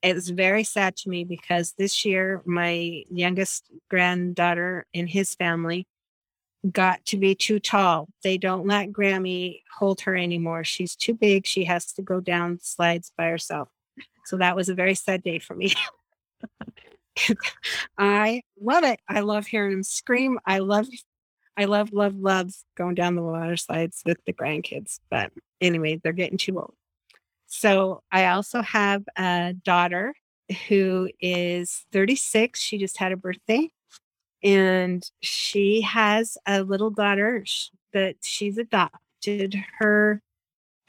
it's 0.01 0.30
very 0.30 0.63
sad 0.63 0.96
to 0.96 1.10
me 1.10 1.24
because 1.24 1.74
this 1.78 2.06
year 2.06 2.42
my 2.46 3.04
youngest 3.10 3.70
granddaughter 3.89 4.86
in 4.94 5.08
his 5.08 5.36
family 5.36 5.88
got 6.72 7.06
to 7.06 7.18
be 7.18 7.36
too 7.36 7.60
tall. 7.60 8.10
They 8.24 8.38
don't 8.38 8.68
let 8.68 8.92
Grammy 8.92 9.62
hold 9.78 10.01
her 10.01 10.16
anymore. 10.16 10.63
She's 10.63 10.96
too 10.96 11.13
big. 11.13 11.46
She 11.46 11.66
has 11.66 11.92
to 11.94 12.01
go 12.01 12.20
down 12.20 12.60
slides 12.62 13.12
by 13.18 13.28
herself. 13.28 13.70
So 14.25 14.38
that 14.38 14.56
was 14.56 14.70
a 14.70 14.75
very 14.75 14.96
sad 14.96 15.24
day 15.24 15.39
for 15.39 15.56
me. 15.56 15.74
I 17.98 18.44
love 18.60 18.84
it. 18.84 19.00
I 19.08 19.22
love 19.22 19.48
hearing 19.48 19.74
him 19.74 19.84
scream. 19.84 20.39
I 20.46 20.60
love 20.60 20.88
I 21.60 21.66
love, 21.66 21.92
love, 21.92 22.16
loves 22.16 22.63
going 22.78 22.96
down 22.96 23.16
the 23.16 23.22
water 23.22 23.58
slides 23.58 24.01
with 24.06 24.18
the 24.25 24.32
grandkids. 24.32 25.01
But 25.12 25.34
anyway, 25.60 26.00
they're 26.01 26.13
getting 26.13 26.38
too 26.38 26.58
old. 26.58 26.74
So 27.48 28.01
I 28.13 28.28
also 28.28 28.62
have 28.62 29.04
a 29.18 29.54
daughter 29.66 30.13
who 30.70 31.10
is 31.20 31.86
36. 31.92 32.62
She 32.62 32.78
just 32.78 32.98
had 32.98 33.12
a 33.12 33.18
birthday. 33.18 33.70
And 34.42 35.04
she 35.22 35.82
has 35.82 36.38
a 36.48 36.63
little 36.63 36.92
daughter 36.92 37.44
that 37.92 38.16
she's 38.22 38.58
adopted. 38.58 39.62
Her 39.80 40.22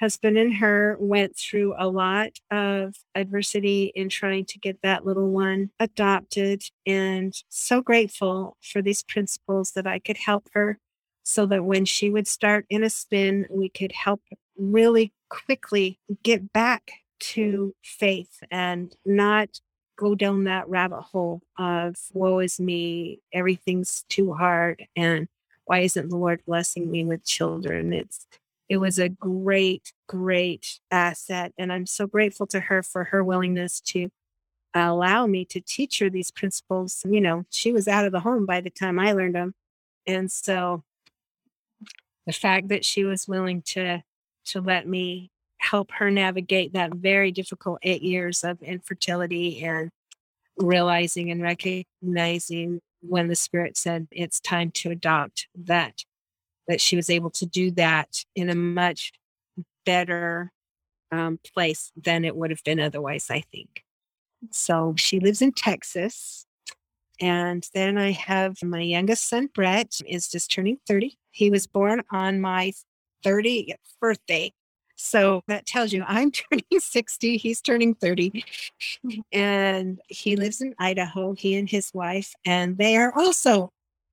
husband 0.00 0.38
and 0.38 0.54
her 0.54 0.97
went 0.99 1.37
through 1.37 1.75
a 1.78 1.87
lot 1.87 2.30
of 2.50 2.97
adversity 3.14 3.92
in 3.95 4.09
trying 4.09 4.47
to 4.47 4.59
get 4.59 4.80
that 4.83 5.04
little 5.04 5.28
one 5.28 5.71
adopted. 5.78 6.62
And 6.87 7.35
so 7.50 7.83
grateful 7.83 8.57
for 8.62 8.80
these 8.80 9.02
principles 9.02 9.73
that 9.73 9.87
I 9.87 9.99
could 9.99 10.16
help 10.16 10.49
her 10.54 10.78
so 11.23 11.47
that 11.47 11.64
when 11.64 11.85
she 11.85 12.09
would 12.09 12.26
start 12.26 12.64
in 12.71 12.83
a 12.83 12.90
spin, 12.90 13.47
we 13.50 13.69
could 13.69 13.92
help 13.92 14.23
really 14.57 15.12
quickly 15.28 15.99
get 16.23 16.52
back 16.52 16.92
to 17.21 17.75
faith 17.83 18.42
and 18.50 18.97
not 19.04 19.61
go 19.97 20.14
down 20.14 20.45
that 20.45 20.69
rabbit 20.69 21.02
hole 21.02 21.42
of 21.59 21.95
woe 22.14 22.38
is 22.38 22.59
me, 22.59 23.21
everything's 23.35 24.04
too 24.09 24.33
hard, 24.33 24.87
and 24.97 25.28
why 25.66 25.80
isn't 25.80 26.09
the 26.09 26.16
Lord 26.16 26.42
blessing 26.47 26.90
me 26.90 27.04
with 27.04 27.25
children? 27.25 27.92
It's 27.92 28.26
it 28.71 28.77
was 28.77 29.00
a 29.00 29.09
great, 29.09 29.93
great 30.07 30.79
asset. 30.93 31.53
And 31.59 31.73
I'm 31.73 31.87
so 31.87 32.07
grateful 32.07 32.47
to 32.47 32.61
her 32.61 32.85
for 32.85 33.05
her 33.05 33.23
willingness 33.25 33.81
to 33.87 34.11
allow 34.73 35.27
me 35.27 35.45
to 35.47 35.61
teach 35.61 35.99
her 35.99 36.09
these 36.09 36.31
principles. 36.31 37.03
You 37.05 37.21
know, 37.21 37.45
she 37.50 37.73
was 37.73 37.89
out 37.89 38.05
of 38.07 38.12
the 38.12 38.21
home 38.21 38.47
by 38.47 38.61
the 38.61 38.71
time 38.71 39.00
I 39.00 39.11
learned 39.11 39.35
them. 39.35 39.55
And 40.07 40.31
so 40.31 40.85
the 42.27 42.33
fact 42.33 42.69
that 42.69 42.85
she 42.85 43.05
was 43.05 43.27
willing 43.27 43.62
to 43.62 44.03
to 44.47 44.61
let 44.61 44.87
me 44.87 45.33
help 45.59 45.91
her 45.95 46.11
navigate 46.11 46.73
that 46.73 46.95
very 46.95 47.33
difficult 47.33 47.81
eight 47.83 48.03
years 48.03 48.45
of 48.45 48.62
infertility 48.62 49.62
and 49.65 49.91
realizing 50.57 51.31
and 51.31 51.43
recognizing 51.43 52.81
when 53.00 53.27
the 53.27 53.35
spirit 53.35 53.77
said 53.77 54.07
it's 54.12 54.41
time 54.41 54.71
to 54.71 54.91
adopt 54.91 55.49
that 55.57 56.05
that 56.71 56.81
she 56.81 56.97
was 56.97 57.11
able 57.11 57.31
to 57.31 57.47
do 57.47 57.71
that 57.73 58.25
in 58.35 58.49
a 58.49 58.55
much 58.55 59.12
better 59.85 60.53
um, 61.12 61.39
place 61.55 61.93
than 61.97 62.25
it 62.25 62.37
would 62.37 62.50
have 62.50 62.65
been 62.65 62.81
otherwise 62.81 63.27
i 63.31 63.43
think. 63.53 63.85
So 64.50 64.95
she 64.97 65.21
lives 65.21 65.43
in 65.43 65.53
texas 65.53 66.47
and 67.21 67.69
then 67.75 67.99
i 67.99 68.12
have 68.12 68.57
my 68.62 68.81
youngest 68.81 69.29
son 69.29 69.49
brett 69.53 70.00
is 70.07 70.29
just 70.29 70.50
turning 70.50 70.79
30 70.87 71.19
he 71.33 71.50
was 71.50 71.67
born 71.67 72.03
on 72.11 72.41
my 72.41 72.73
30th 73.25 73.75
birthday. 74.00 74.53
So 74.97 75.43
that 75.49 75.67
tells 75.67 75.93
you 75.93 76.05
I'm 76.07 76.31
turning 76.53 76.65
60, 76.79 77.37
he's 77.37 77.61
turning 77.61 77.95
30. 77.95 78.45
And 79.33 80.00
he 80.09 80.37
lives 80.37 80.61
in 80.61 80.75
Idaho, 80.79 81.33
he 81.33 81.57
and 81.57 81.69
his 81.69 81.91
wife, 81.95 82.35
and 82.45 82.77
they 82.77 82.97
are 82.97 83.12
also 83.17 83.73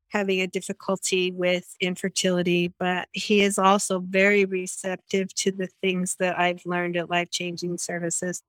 having 0.09 0.41
a 0.41 0.47
difficulty 0.47 1.31
with 1.31 1.75
infertility, 1.79 2.73
but 2.79 3.07
he 3.13 3.41
is 3.41 3.57
also 3.57 3.99
very 3.99 4.45
receptive 4.45 5.33
to 5.35 5.51
the 5.51 5.67
things 5.81 6.15
that 6.19 6.39
I've 6.39 6.65
learned 6.65 6.95
at 6.97 7.09
Life 7.09 7.29
Changing 7.29 7.77
Services 7.77 8.41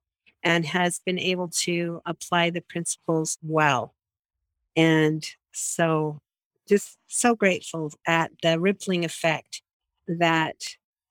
and 0.43 0.65
has 0.65 0.99
been 1.05 1.19
able 1.19 1.49
to 1.49 2.01
apply 2.05 2.49
the 2.49 2.61
principles 2.61 3.37
well. 3.41 3.93
And 4.75 5.25
so 5.51 6.19
just 6.67 6.97
so 7.07 7.35
grateful 7.35 7.91
at 8.07 8.31
the 8.41 8.59
rippling 8.59 9.03
effect 9.03 9.61
that 10.07 10.55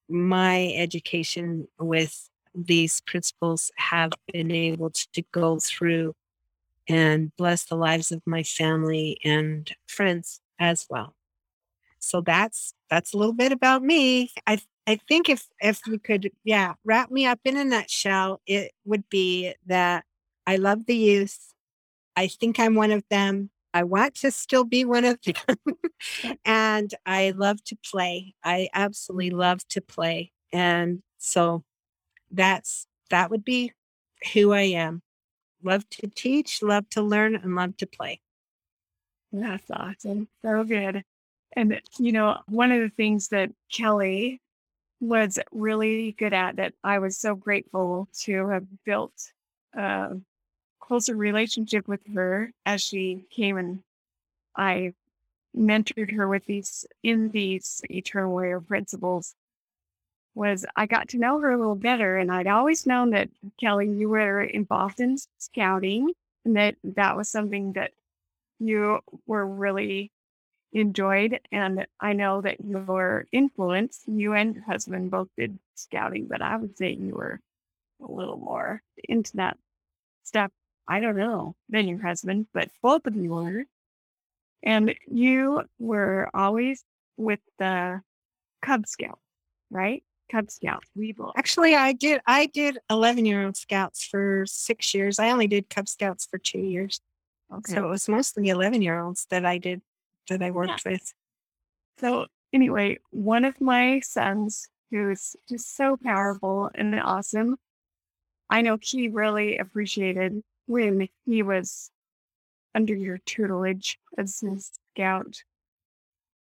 my 0.08 0.72
education 0.74 1.68
with 1.78 2.30
these 2.54 3.02
principles 3.02 3.70
have 3.76 4.12
been 4.32 4.50
able 4.50 4.90
to 4.90 5.22
go 5.32 5.58
through 5.60 6.14
and 6.88 7.32
bless 7.36 7.64
the 7.64 7.76
lives 7.76 8.10
of 8.12 8.22
my 8.26 8.42
family 8.42 9.18
and 9.24 9.72
friends 9.86 10.40
as 10.58 10.86
well. 10.88 11.14
So 11.98 12.20
that's 12.20 12.74
that's 12.90 13.12
a 13.12 13.18
little 13.18 13.34
bit 13.34 13.52
about 13.52 13.82
me. 13.82 14.32
I 14.46 14.58
I 14.86 14.96
think 15.08 15.28
if 15.28 15.46
if 15.60 15.80
we 15.86 15.98
could 15.98 16.30
yeah, 16.44 16.74
wrap 16.84 17.10
me 17.10 17.26
up 17.26 17.40
in 17.44 17.56
a 17.56 17.64
nutshell, 17.64 18.40
it 18.46 18.72
would 18.84 19.08
be 19.10 19.54
that 19.66 20.04
I 20.46 20.56
love 20.56 20.86
the 20.86 20.96
youth. 20.96 21.52
I 22.16 22.28
think 22.28 22.58
I'm 22.58 22.74
one 22.74 22.90
of 22.90 23.04
them. 23.10 23.50
I 23.74 23.84
want 23.84 24.14
to 24.16 24.30
still 24.30 24.64
be 24.64 24.84
one 24.84 25.04
of 25.04 25.18
them. 25.46 25.76
and 26.44 26.94
I 27.04 27.32
love 27.36 27.62
to 27.64 27.76
play. 27.84 28.34
I 28.44 28.68
absolutely 28.74 29.30
love 29.30 29.66
to 29.68 29.80
play. 29.80 30.32
And 30.52 31.02
so 31.18 31.64
that's 32.30 32.86
that 33.10 33.30
would 33.30 33.44
be 33.44 33.72
who 34.32 34.52
I 34.52 34.62
am. 34.62 35.02
Love 35.62 35.88
to 35.90 36.06
teach, 36.06 36.62
love 36.62 36.88
to 36.90 37.02
learn, 37.02 37.34
and 37.34 37.54
love 37.54 37.76
to 37.76 37.86
play. 37.86 38.20
That's 39.32 39.70
awesome. 39.70 40.28
So 40.42 40.64
good. 40.64 41.04
And, 41.54 41.74
uh, 41.74 41.80
you 41.98 42.12
know, 42.12 42.38
one 42.48 42.72
of 42.72 42.80
the 42.80 42.90
things 42.90 43.28
that 43.28 43.50
Kelly 43.72 44.40
was 45.00 45.38
really 45.52 46.12
good 46.12 46.32
at 46.32 46.56
that 46.56 46.74
I 46.82 46.98
was 46.98 47.18
so 47.18 47.34
grateful 47.34 48.08
to 48.20 48.48
have 48.48 48.66
built 48.84 49.12
a 49.74 50.16
closer 50.80 51.14
relationship 51.14 51.86
with 51.86 52.00
her 52.14 52.52
as 52.66 52.80
she 52.82 53.26
came 53.30 53.56
and 53.56 53.80
I 54.56 54.94
mentored 55.56 56.12
her 56.14 56.28
with 56.28 56.44
these 56.46 56.86
in 57.02 57.30
these 57.30 57.80
eternal 57.90 58.30
warrior 58.30 58.60
principles 58.60 59.34
was 60.38 60.64
I 60.76 60.86
got 60.86 61.08
to 61.10 61.18
know 61.18 61.40
her 61.40 61.52
a 61.52 61.58
little 61.58 61.74
better 61.74 62.16
and 62.18 62.32
I'd 62.32 62.46
always 62.46 62.86
known 62.86 63.10
that 63.10 63.28
Kelly 63.60 63.88
you 63.88 64.08
were 64.08 64.42
involved 64.42 65.00
in 65.00 65.18
scouting 65.38 66.12
and 66.44 66.56
that 66.56 66.76
that 66.84 67.16
was 67.16 67.28
something 67.28 67.72
that 67.74 67.92
you 68.60 69.00
were 69.26 69.46
really 69.46 70.12
enjoyed 70.72 71.40
and 71.52 71.86
I 72.00 72.12
know 72.14 72.40
that 72.42 72.60
your 72.64 73.26
influence 73.32 74.02
you 74.06 74.34
and 74.34 74.54
your 74.56 74.64
husband 74.64 75.10
both 75.10 75.28
did 75.36 75.58
scouting 75.74 76.26
but 76.28 76.42
I 76.42 76.56
would 76.56 76.76
say 76.78 76.92
you 76.92 77.14
were 77.14 77.40
a 78.02 78.12
little 78.12 78.38
more 78.38 78.82
into 79.08 79.36
that 79.38 79.58
stuff 80.24 80.52
I 80.88 81.00
don't 81.00 81.16
know 81.16 81.56
than 81.68 81.88
your 81.88 82.02
husband 82.02 82.46
but 82.54 82.70
both 82.82 83.06
of 83.06 83.16
you 83.16 83.30
were 83.30 83.64
and 84.62 84.94
you 85.08 85.62
were 85.78 86.28
always 86.34 86.84
with 87.16 87.40
the 87.58 88.02
Cub 88.62 88.86
Scout, 88.86 89.18
right? 89.70 90.02
Cub 90.30 90.50
Scouts. 90.50 90.88
We 90.94 91.14
will. 91.16 91.32
Actually, 91.36 91.74
I 91.74 91.92
did. 91.92 92.20
I 92.26 92.46
did 92.46 92.78
eleven 92.90 93.26
year 93.26 93.44
old 93.44 93.56
Scouts 93.56 94.04
for 94.04 94.44
six 94.46 94.94
years. 94.94 95.18
I 95.18 95.30
only 95.30 95.46
did 95.46 95.68
Cub 95.68 95.88
Scouts 95.88 96.26
for 96.30 96.38
two 96.38 96.60
years. 96.60 97.00
Okay. 97.52 97.74
So 97.74 97.86
it 97.86 97.88
was 97.88 98.08
mostly 98.08 98.48
eleven 98.48 98.82
year 98.82 99.00
olds 99.00 99.26
that 99.30 99.44
I 99.44 99.58
did 99.58 99.82
that 100.28 100.42
I 100.42 100.50
worked 100.50 100.82
yeah. 100.84 100.92
with. 100.92 101.14
So 101.98 102.26
anyway, 102.52 102.98
one 103.10 103.44
of 103.44 103.60
my 103.60 104.00
sons, 104.00 104.68
who's 104.90 105.34
just 105.48 105.76
so 105.76 105.96
powerful 105.96 106.70
and 106.74 106.98
awesome, 107.00 107.56
I 108.50 108.62
know 108.62 108.78
he 108.80 109.08
really 109.08 109.58
appreciated 109.58 110.42
when 110.66 111.08
he 111.26 111.42
was 111.42 111.90
under 112.74 112.94
your 112.94 113.18
tutelage 113.18 113.98
as 114.16 114.42
a 114.42 114.56
scout 114.60 115.42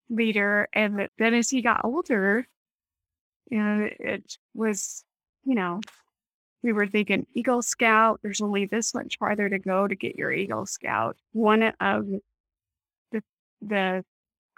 leader. 0.09 0.67
And 0.73 1.07
then 1.17 1.33
as 1.33 1.49
he 1.49 1.61
got 1.61 1.81
older, 1.83 2.47
and 3.53 3.83
it 3.99 4.37
was, 4.55 5.05
you 5.45 5.53
know, 5.53 5.79
we 6.63 6.73
were 6.73 6.87
thinking 6.87 7.27
Eagle 7.33 7.61
Scout, 7.61 8.19
there's 8.23 8.41
only 8.41 8.65
this 8.65 8.93
much 8.93 9.17
farther 9.19 9.47
to 9.47 9.59
go 9.59 9.87
to 9.87 9.95
get 9.95 10.15
your 10.15 10.31
Eagle 10.31 10.65
Scout. 10.65 11.17
One 11.33 11.63
of 11.79 12.07
the 13.11 13.23
the 13.61 14.03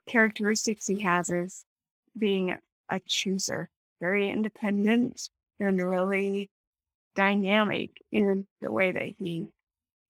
characteristics 0.07 0.87
he 0.87 1.01
has 1.01 1.29
is 1.29 1.65
being 2.17 2.55
a 2.89 2.99
chooser, 3.01 3.69
very 3.99 4.29
independent 4.29 5.29
and 5.59 5.81
really 5.81 6.49
dynamic 7.15 8.01
in 8.11 8.47
the 8.61 8.71
way 8.71 8.91
that 8.91 9.15
he 9.19 9.47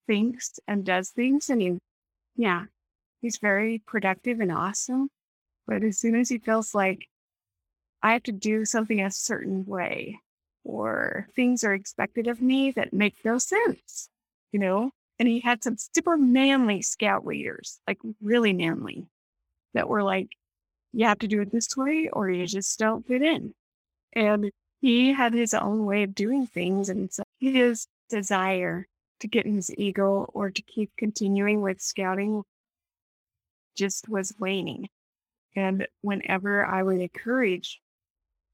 thinks 0.06 0.60
and 0.68 0.84
does 0.84 1.10
things. 1.10 1.50
And 1.50 1.60
he, 1.60 1.78
yeah, 2.36 2.64
he's 3.20 3.38
very 3.38 3.82
productive 3.84 4.40
and 4.40 4.52
awesome. 4.52 5.08
But 5.66 5.82
as 5.82 5.98
soon 5.98 6.14
as 6.14 6.28
he 6.28 6.38
feels 6.38 6.74
like 6.74 7.08
I 8.02 8.12
have 8.12 8.22
to 8.24 8.32
do 8.32 8.64
something 8.64 9.00
a 9.00 9.10
certain 9.10 9.64
way 9.66 10.20
or 10.64 11.28
things 11.34 11.64
are 11.64 11.74
expected 11.74 12.26
of 12.26 12.42
me 12.42 12.70
that 12.72 12.92
make 12.92 13.16
no 13.24 13.38
sense, 13.38 14.08
you 14.52 14.58
know? 14.58 14.90
And 15.18 15.28
he 15.28 15.40
had 15.40 15.62
some 15.62 15.76
super 15.78 16.16
manly 16.16 16.82
scout 16.82 17.26
leaders, 17.26 17.80
like 17.86 17.98
really 18.20 18.52
manly, 18.52 19.06
that 19.74 19.88
were 19.88 20.02
like, 20.02 20.28
you 20.92 21.06
have 21.06 21.18
to 21.20 21.28
do 21.28 21.40
it 21.40 21.52
this 21.52 21.76
way 21.76 22.08
or 22.12 22.30
you 22.30 22.46
just 22.46 22.78
don't 22.78 23.06
fit 23.06 23.22
in. 23.22 23.54
And 24.12 24.50
he 24.80 25.12
had 25.12 25.32
his 25.32 25.54
own 25.54 25.84
way 25.84 26.02
of 26.02 26.14
doing 26.14 26.46
things. 26.46 26.88
And 26.88 27.12
so 27.12 27.22
his 27.38 27.86
desire 28.08 28.86
to 29.20 29.28
get 29.28 29.46
his 29.46 29.74
eagle 29.76 30.30
or 30.34 30.50
to 30.50 30.62
keep 30.62 30.90
continuing 30.96 31.60
with 31.62 31.80
scouting 31.80 32.42
just 33.76 34.08
was 34.08 34.34
waning. 34.38 34.88
And 35.54 35.86
whenever 36.02 36.64
I 36.64 36.82
would 36.82 37.00
encourage 37.00 37.80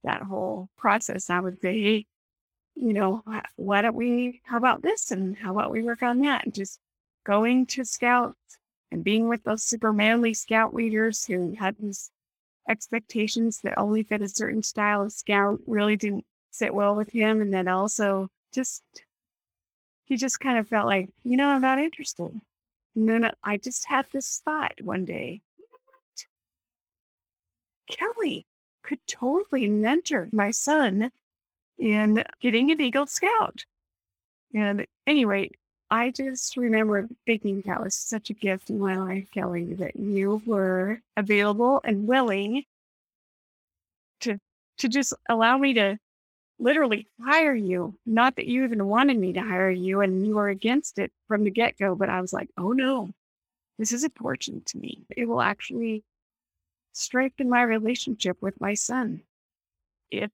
that 0.05 0.23
whole 0.23 0.69
process, 0.77 1.31
I 1.31 1.41
would 1.41 1.61
say, 1.61 2.07
you 2.75 2.93
know, 2.93 3.23
why 3.57 3.83
don't 3.83 3.95
we, 3.95 4.41
how 4.45 4.57
about 4.57 4.83
this? 4.83 5.11
And 5.11 5.37
how 5.37 5.53
about 5.53 5.71
we 5.71 5.83
work 5.83 6.03
on 6.03 6.21
that? 6.21 6.45
And 6.45 6.55
just 6.55 6.81
going 7.25 7.67
to 7.67 7.85
scouts 7.85 8.59
and 8.91 9.05
being 9.05 9.29
with 9.29 9.43
those 9.45 9.63
super 9.63 9.93
manly 9.93 10.35
scout 10.35 10.75
leaders 10.75 11.25
who 11.25 11.55
had 11.59 11.77
these 11.79 12.11
expectations 12.69 13.61
that 13.63 13.79
only 13.79 14.03
fit 14.03 14.23
a 14.23 14.29
certain 14.29 14.63
style 14.63 15.03
of 15.03 15.13
scout 15.13 15.61
really 15.67 15.97
didn't 15.97 16.25
sit 16.51 16.75
well 16.75 16.95
with 16.95 17.11
him. 17.11 17.41
And 17.41 17.53
then 17.53 17.69
also 17.69 18.29
just 18.53 18.83
he 20.05 20.17
just 20.17 20.41
kind 20.41 20.59
of 20.59 20.69
felt 20.69 20.87
like, 20.87 21.09
you 21.25 21.37
know, 21.37 21.49
I'm 21.49 21.63
not 21.63 21.79
interested. 21.79 22.41
And 22.95 23.09
then 23.09 23.31
I 23.43 23.57
just 23.57 23.87
had 23.87 24.07
this 24.13 24.43
thought 24.45 24.75
one 24.83 25.05
day. 25.05 25.41
Kelly 27.89 28.47
could 28.83 29.01
totally 29.07 29.69
mentor 29.69 30.29
my 30.33 30.51
son 30.51 31.11
in 31.79 32.25
getting 32.41 32.71
an 32.71 32.81
Eagle 32.81 33.07
Scout. 33.07 33.65
And 34.55 34.83
at 34.83 34.89
any 35.07 35.25
I 35.91 36.11
just 36.11 36.57
remember 36.57 37.07
thinking 37.27 37.63
that 37.67 37.83
was 37.83 37.95
such 37.95 38.31
a 38.31 38.35
gift 38.35 38.71
in 38.71 38.79
my 38.79 38.97
life, 38.97 39.31
Kelly, 39.31 39.75
that 39.75 39.95
you 39.95 40.41
were 40.47 41.03
available 41.17 41.83
and 41.85 42.07
willing 42.07 42.65
to 44.21 44.39
to 44.79 44.89
just 44.89 45.13
allow 45.29 45.59
me 45.59 45.75
to 45.75 45.99
literally 46.59 47.07
hire 47.23 47.55
you. 47.55 47.95
Not 48.07 48.37
that 48.37 48.47
you 48.47 48.65
even 48.65 48.87
wanted 48.87 49.19
me 49.19 49.35
to 49.35 49.43
hire 49.43 49.71
you 49.71 50.01
and 50.01 50.27
you 50.27 50.35
were 50.37 50.49
against 50.49 50.99
it 50.99 51.13
from 51.29 51.45
the 51.45 51.51
get 51.51 51.77
go, 51.79 51.95
but 51.95 52.09
I 52.09 52.21
was 52.21 52.33
like, 52.33 52.49
oh 52.57 52.73
no, 52.73 53.11
this 53.79 53.93
is 53.93 54.05
important 54.05 54.67
to 54.67 54.79
me. 54.79 55.03
It 55.15 55.27
will 55.27 55.43
actually 55.43 56.05
strengthen 56.93 57.49
my 57.49 57.63
relationship 57.63 58.37
with 58.41 58.61
my 58.61 58.75
son 58.75 59.23
if 60.11 60.31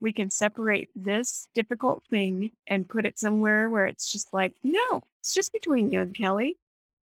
we 0.00 0.12
can 0.12 0.30
separate 0.30 0.90
this 0.94 1.48
difficult 1.54 2.04
thing 2.10 2.50
and 2.66 2.88
put 2.88 3.06
it 3.06 3.18
somewhere 3.18 3.68
where 3.70 3.86
it's 3.86 4.10
just 4.12 4.32
like, 4.32 4.54
no, 4.62 5.02
it's 5.20 5.34
just 5.34 5.52
between 5.52 5.90
you 5.90 6.00
and 6.00 6.14
Kelly. 6.14 6.56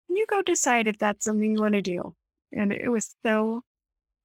You 0.09 0.25
go 0.27 0.41
decide 0.41 0.87
if 0.87 0.97
that's 0.97 1.25
something 1.25 1.53
you 1.53 1.61
want 1.61 1.75
to 1.75 1.81
do. 1.81 2.15
And 2.51 2.73
it 2.73 2.89
was 2.89 3.15
so 3.23 3.63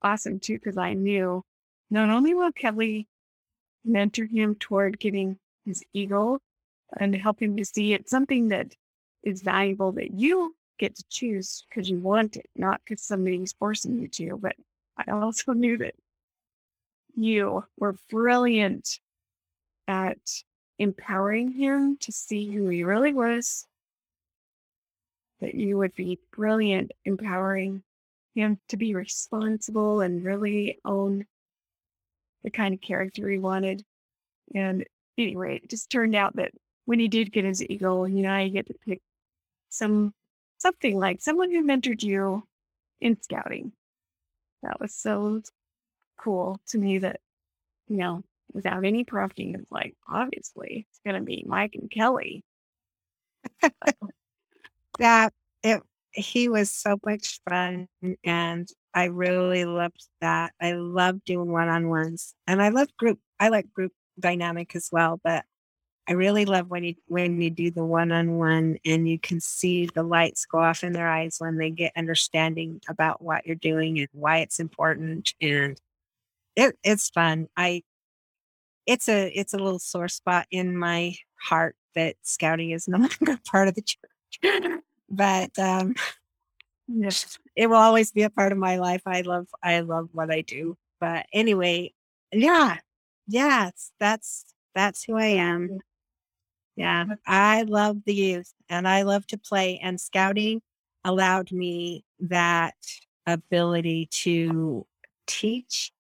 awesome 0.03 0.41
too, 0.41 0.59
because 0.59 0.77
I 0.77 0.95
knew 0.95 1.45
not 1.91 2.11
only 2.11 2.35
will 2.35 2.53
Kelly 2.53 3.07
mentor 3.85 4.25
him 4.25 4.57
toward 4.57 4.99
getting 4.99 5.39
his 5.65 5.85
eagle 5.93 6.41
and 6.99 7.15
help 7.15 7.41
him 7.41 7.57
to 7.57 7.65
see 7.65 7.93
it's 7.93 8.11
something 8.11 8.49
that 8.49 8.75
is 9.23 9.43
valuable 9.43 9.93
that 9.93 10.13
you 10.13 10.55
get 10.79 10.95
to 10.97 11.05
choose 11.09 11.65
because 11.69 11.89
you 11.89 11.99
want 11.99 12.37
it, 12.37 12.47
not 12.55 12.81
because 12.85 13.03
somebody's 13.03 13.53
forcing 13.53 13.99
you 13.99 14.09
to. 14.09 14.39
But 14.41 14.57
I 14.97 15.11
also 15.11 15.53
knew 15.55 15.79
that 15.79 15.95
you 17.17 17.65
were 17.79 17.97
brilliant 18.11 19.01
at 19.89 20.19
empowering 20.79 21.53
him 21.53 21.97
to 22.01 22.13
see 22.13 22.51
who 22.51 22.69
he 22.69 22.85
really 22.85 23.15
was, 23.15 23.67
that 25.41 25.55
you 25.55 25.79
would 25.79 25.95
be 25.95 26.19
brilliant 26.33 26.93
empowering 27.05 27.83
him 28.35 28.59
to 28.69 28.77
be 28.77 28.95
responsible 28.95 30.03
and 30.03 30.25
really 30.25 30.79
own 30.85 31.25
the 32.45 32.51
kind 32.51 32.75
of 32.75 32.81
character 32.81 33.29
he 33.29 33.39
wanted. 33.39 33.83
And 34.55 34.85
anyway, 35.17 35.61
it 35.63 35.71
just 35.71 35.91
turned 35.91 36.15
out 36.15 36.37
that 36.37 36.53
when 36.85 36.99
he 36.99 37.09
did 37.09 37.33
get 37.33 37.45
his 37.45 37.65
eagle, 37.65 38.07
you 38.07 38.23
know, 38.23 38.33
I 38.33 38.49
get 38.49 38.67
to 38.67 38.75
pick 38.87 39.01
some 39.71 40.13
something 40.59 40.99
like 40.99 41.21
someone 41.21 41.51
who 41.51 41.65
mentored 41.65 42.03
you 42.03 42.45
in 43.01 43.21
scouting. 43.23 43.73
That 44.63 44.81
was 44.81 44.95
so 44.95 45.43
cool 46.19 46.61
to 46.69 46.79
me 46.79 46.99
that, 46.99 47.21
you 47.89 47.99
know, 47.99 48.23
without 48.53 48.85
any 48.85 49.05
prompting, 49.05 49.55
it's 49.55 49.71
like, 49.71 49.95
obviously, 50.09 50.87
it's 50.91 51.01
going 51.05 51.17
to 51.17 51.23
be 51.25 51.45
Mike 51.47 51.75
and 51.75 51.91
Kelly. 51.91 52.45
that 54.99 55.33
it 55.63 55.83
he 56.13 56.49
was 56.49 56.71
so 56.71 56.99
much 57.05 57.41
fun 57.49 57.89
and 58.25 58.69
I 58.95 59.05
really 59.07 59.67
loved 59.67 60.07
that. 60.23 60.55
I 60.61 60.73
love 60.73 61.23
doing 61.25 61.53
one-on-ones 61.53 62.35
and 62.47 62.63
I 62.63 62.71
love 62.71 62.89
group 62.97 63.19
I 63.39 63.51
like 63.51 63.71
group 63.73 63.93
dynamic 64.19 64.75
as 64.75 64.89
well, 64.91 65.21
but 65.23 65.45
I 66.09 66.13
really 66.13 66.45
love 66.45 66.69
when 66.69 66.85
you 66.85 66.95
when 67.09 67.41
you 67.41 67.51
do 67.51 67.71
the 67.71 67.85
one-on-one 67.85 68.79
and 68.85 69.09
you 69.09 69.19
can 69.19 69.41
see 69.41 69.87
the 69.87 70.05
lights 70.05 70.47
go 70.47 70.59
off 70.59 70.85
in 70.85 70.93
their 70.93 71.09
eyes 71.09 71.37
when 71.39 71.57
they 71.59 71.71
get 71.71 71.93
understanding 71.97 72.81
about 72.89 73.21
what 73.21 73.45
you're 73.45 73.57
doing 73.57 73.99
and 73.99 74.09
why 74.13 74.39
it's 74.39 74.61
important 74.61 75.35
and 75.41 75.81
it, 76.55 76.79
it's 76.85 77.11
fun. 77.11 77.49
I 77.57 77.83
it's 78.87 79.09
a 79.09 79.29
it's 79.29 79.53
a 79.53 79.59
little 79.59 79.81
sore 79.81 80.09
spot 80.09 80.47
in 80.51 80.77
my 80.77 81.17
heart 81.41 81.77
that 81.95 82.17
scouting 82.23 82.71
is 82.71 82.87
no 82.89 82.99
longer 82.99 83.39
part 83.45 83.69
of 83.69 83.75
the 83.75 83.83
church. 83.83 84.81
but 85.11 85.59
um 85.59 85.95
it 87.57 87.67
will 87.69 87.77
always 87.77 88.13
be 88.13 88.23
a 88.23 88.31
part 88.31 88.53
of 88.53 88.59
my 88.59 88.79
life. 88.79 89.03
I 89.07 89.23
love 89.23 89.49
I 89.63 89.81
love 89.81 90.11
what 90.13 90.31
I 90.31 90.43
do. 90.43 90.77
But 91.01 91.27
anyway, 91.33 91.93
yeah. 92.33 92.79
Yes, 93.27 93.91
that's 93.99 94.45
that's 94.75 95.03
who 95.03 95.17
I 95.17 95.27
am. 95.27 95.81
Yeah, 96.77 97.07
I 97.27 97.63
love 97.63 98.05
the 98.05 98.15
youth 98.15 98.53
and 98.69 98.87
I 98.87 99.03
love 99.03 99.27
to 99.29 99.39
play, 99.39 99.81
and 99.83 100.01
scouting 100.01 100.61
allowed 101.05 101.51
me 101.53 102.05
that 102.21 102.75
ability 103.27 104.09
to 104.11 104.87
teach 105.27 105.93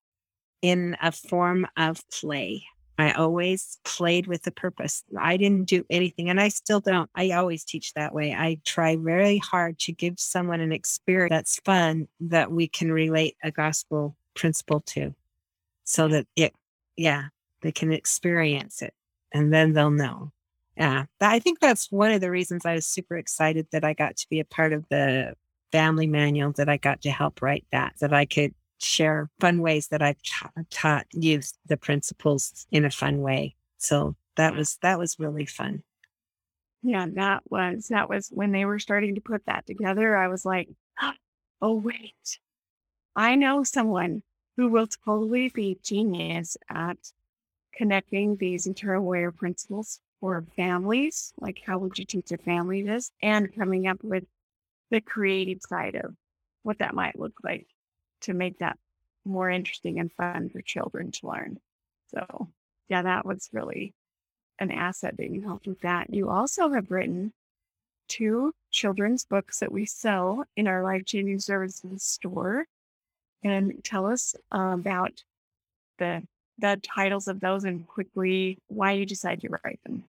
in 0.62 0.96
a 1.02 1.12
form 1.12 1.66
of 1.76 2.00
play. 2.10 2.64
I 2.98 3.12
always 3.12 3.78
played 3.84 4.26
with 4.26 4.46
a 4.46 4.50
purpose. 4.50 5.04
I 5.18 5.36
didn't 5.36 5.68
do 5.68 5.84
anything, 5.90 6.30
and 6.30 6.40
I 6.40 6.48
still 6.48 6.80
don't. 6.80 7.10
I 7.14 7.32
always 7.32 7.64
teach 7.64 7.92
that 7.94 8.14
way. 8.14 8.32
I 8.34 8.58
try 8.64 8.96
very 8.96 9.38
hard 9.38 9.78
to 9.80 9.92
give 9.92 10.18
someone 10.18 10.60
an 10.60 10.72
experience 10.72 11.30
that's 11.30 11.60
fun 11.60 12.08
that 12.20 12.50
we 12.50 12.68
can 12.68 12.90
relate 12.90 13.36
a 13.42 13.50
gospel 13.50 14.16
principle 14.34 14.80
to 14.80 15.14
so 15.84 16.08
that 16.08 16.26
it, 16.36 16.52
yeah, 16.96 17.24
they 17.62 17.72
can 17.72 17.92
experience 17.92 18.82
it 18.82 18.94
and 19.32 19.52
then 19.52 19.72
they'll 19.72 19.90
know. 19.90 20.32
Yeah, 20.76 21.04
I 21.20 21.38
think 21.38 21.60
that's 21.60 21.90
one 21.90 22.12
of 22.12 22.20
the 22.20 22.30
reasons 22.30 22.66
I 22.66 22.74
was 22.74 22.86
super 22.86 23.16
excited 23.16 23.66
that 23.72 23.84
I 23.84 23.94
got 23.94 24.16
to 24.16 24.28
be 24.28 24.40
a 24.40 24.44
part 24.44 24.72
of 24.72 24.84
the 24.90 25.34
family 25.72 26.06
manual, 26.06 26.52
that 26.52 26.68
I 26.68 26.76
got 26.76 27.02
to 27.02 27.10
help 27.10 27.40
write 27.40 27.66
that, 27.72 27.94
that 28.00 28.12
I 28.12 28.26
could 28.26 28.54
share 28.78 29.30
fun 29.40 29.62
ways 29.62 29.88
that 29.88 30.02
I've 30.02 30.22
ta- 30.22 30.50
taught 30.70 31.06
youth 31.12 31.52
the 31.66 31.76
principles 31.76 32.66
in 32.70 32.84
a 32.84 32.90
fun 32.90 33.20
way. 33.20 33.56
So 33.78 34.16
that 34.36 34.54
was 34.54 34.78
that 34.82 34.98
was 34.98 35.16
really 35.18 35.46
fun. 35.46 35.82
Yeah, 36.82 37.06
that 37.14 37.42
was 37.50 37.88
that 37.88 38.08
was 38.08 38.28
when 38.28 38.52
they 38.52 38.64
were 38.64 38.78
starting 38.78 39.14
to 39.14 39.20
put 39.20 39.46
that 39.46 39.66
together. 39.66 40.16
I 40.16 40.28
was 40.28 40.44
like, 40.44 40.68
oh 41.62 41.74
wait, 41.74 42.38
I 43.14 43.34
know 43.34 43.64
someone 43.64 44.22
who 44.56 44.68
will 44.68 44.86
totally 45.04 45.48
be 45.48 45.78
genius 45.82 46.56
at 46.68 46.98
connecting 47.74 48.36
these 48.36 48.66
eternal 48.66 49.02
warrior 49.02 49.32
principles 49.32 50.00
for 50.20 50.44
families, 50.56 51.32
like 51.38 51.60
how 51.64 51.78
would 51.78 51.98
you 51.98 52.04
teach 52.04 52.32
a 52.32 52.38
family 52.38 52.82
this, 52.82 53.10
and 53.22 53.54
coming 53.54 53.86
up 53.86 53.98
with 54.02 54.24
the 54.90 55.00
creative 55.00 55.60
side 55.68 55.94
of 55.96 56.14
what 56.62 56.78
that 56.78 56.94
might 56.94 57.18
look 57.18 57.34
like 57.44 57.66
to 58.22 58.34
make 58.34 58.58
that 58.58 58.78
more 59.24 59.50
interesting 59.50 59.98
and 59.98 60.12
fun 60.12 60.48
for 60.48 60.62
children 60.62 61.10
to 61.10 61.26
learn. 61.26 61.58
So, 62.14 62.48
yeah, 62.88 63.02
that 63.02 63.26
was 63.26 63.48
really 63.52 63.94
an 64.58 64.70
asset 64.70 65.16
that 65.18 65.30
you 65.30 65.42
helped 65.42 65.66
with 65.66 65.80
that. 65.80 66.12
You 66.12 66.30
also 66.30 66.70
have 66.70 66.90
written 66.90 67.32
two 68.08 68.52
children's 68.70 69.24
books 69.24 69.58
that 69.58 69.72
we 69.72 69.84
sell 69.84 70.44
in 70.56 70.66
our 70.66 70.82
life 70.82 71.04
changing 71.04 71.40
services 71.40 72.02
store. 72.02 72.66
And 73.42 73.84
tell 73.84 74.06
us 74.06 74.34
uh, 74.52 74.74
about 74.74 75.22
the 75.98 76.22
the 76.58 76.80
titles 76.82 77.28
of 77.28 77.40
those 77.40 77.64
and 77.64 77.86
quickly 77.86 78.58
why 78.68 78.92
you 78.92 79.06
decided 79.06 79.40
to 79.42 79.58
write 79.64 79.80
them. 79.84 80.04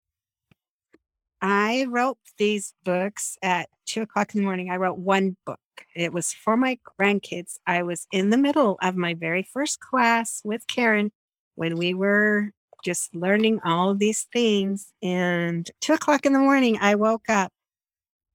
I 1.40 1.86
wrote 1.90 2.18
these 2.38 2.72
books 2.84 3.36
at 3.42 3.68
two 3.86 4.02
o'clock 4.02 4.34
in 4.34 4.40
the 4.40 4.46
morning. 4.46 4.70
I 4.70 4.76
wrote 4.76 4.98
one 4.98 5.36
book. 5.44 5.60
It 5.94 6.12
was 6.12 6.32
for 6.32 6.56
my 6.56 6.78
grandkids. 6.98 7.58
I 7.66 7.82
was 7.82 8.06
in 8.12 8.30
the 8.30 8.38
middle 8.38 8.78
of 8.80 8.96
my 8.96 9.14
very 9.14 9.42
first 9.42 9.80
class 9.80 10.40
with 10.44 10.66
Karen 10.66 11.12
when 11.54 11.76
we 11.76 11.92
were 11.92 12.50
just 12.84 13.14
learning 13.14 13.60
all 13.64 13.94
these 13.94 14.26
things. 14.32 14.92
And 15.02 15.70
two 15.80 15.92
o'clock 15.94 16.24
in 16.24 16.32
the 16.32 16.38
morning, 16.38 16.78
I 16.80 16.94
woke 16.94 17.28
up 17.28 17.52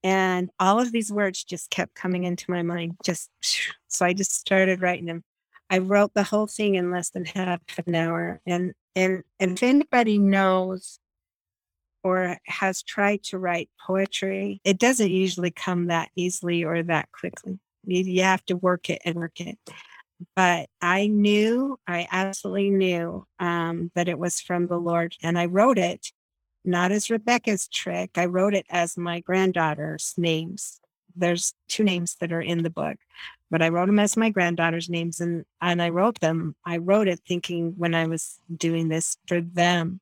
and 0.04 0.50
all 0.60 0.80
of 0.80 0.92
these 0.92 1.12
words 1.12 1.44
just 1.44 1.70
kept 1.70 1.96
coming 1.96 2.24
into 2.24 2.52
my 2.52 2.62
mind. 2.62 2.96
Just 3.04 3.30
so 3.88 4.06
I 4.06 4.14
just 4.14 4.36
started 4.36 4.82
writing 4.82 5.06
them. 5.06 5.24
I 5.70 5.80
wrote 5.80 6.14
the 6.14 6.24
whole 6.24 6.48
thing 6.48 6.76
in 6.76 6.92
less 6.92 7.10
than 7.10 7.26
half 7.26 7.62
an 7.86 7.96
hour. 7.96 8.42
And 8.46 8.74
and 8.96 9.24
and 9.40 9.54
if 9.54 9.64
anybody 9.64 10.18
knows 10.18 11.00
or 12.04 12.38
has 12.46 12.82
tried 12.82 13.24
to 13.24 13.38
write 13.38 13.70
poetry, 13.86 14.62
it 14.64 14.80
doesn't 14.80 15.12
usually 15.12 15.52
come 15.52 15.88
that 15.88 16.10
easily 16.16 16.64
or 16.64 16.82
that 16.84 17.12
quickly. 17.12 17.60
You, 17.86 18.04
you 18.04 18.24
have 18.24 18.44
to 18.46 18.56
work 18.56 18.90
it 18.90 19.02
and 19.06 19.16
work 19.16 19.40
it. 19.40 19.58
But 20.36 20.70
I 20.82 21.08
knew, 21.08 21.80
I 21.88 22.08
absolutely 22.12 22.72
knew 22.72 23.26
um, 23.40 23.92
that 23.96 24.10
it 24.10 24.20
was 24.20 24.42
from 24.42 24.68
the 24.68 24.78
Lord. 24.78 25.16
And 25.22 25.38
I 25.38 25.46
wrote 25.46 25.78
it 25.78 26.12
not 26.66 26.92
as 26.92 27.10
Rebecca's 27.10 27.68
trick, 27.68 28.12
I 28.16 28.26
wrote 28.26 28.54
it 28.54 28.66
as 28.70 28.98
my 28.98 29.22
granddaughter's 29.22 30.14
names. 30.18 30.80
There's 31.20 31.54
two 31.68 31.84
names 31.84 32.16
that 32.20 32.32
are 32.32 32.42
in 32.42 32.64
the 32.64 32.70
book 32.70 32.98
but 33.52 33.62
I 33.62 33.70
wrote 33.70 33.88
them 33.88 34.00
as 34.00 34.16
my 34.16 34.30
granddaughter's 34.30 34.90
names 34.90 35.20
and 35.20 35.46
and 35.62 35.82
I 35.82 35.90
wrote 35.90 36.20
them. 36.20 36.56
I 36.66 36.78
wrote 36.78 37.08
it 37.08 37.22
thinking 37.28 37.74
when 37.78 37.96
I 37.96 38.08
was 38.08 38.40
doing 38.56 38.90
this 38.90 39.18
for 39.28 39.42
them. 39.42 40.00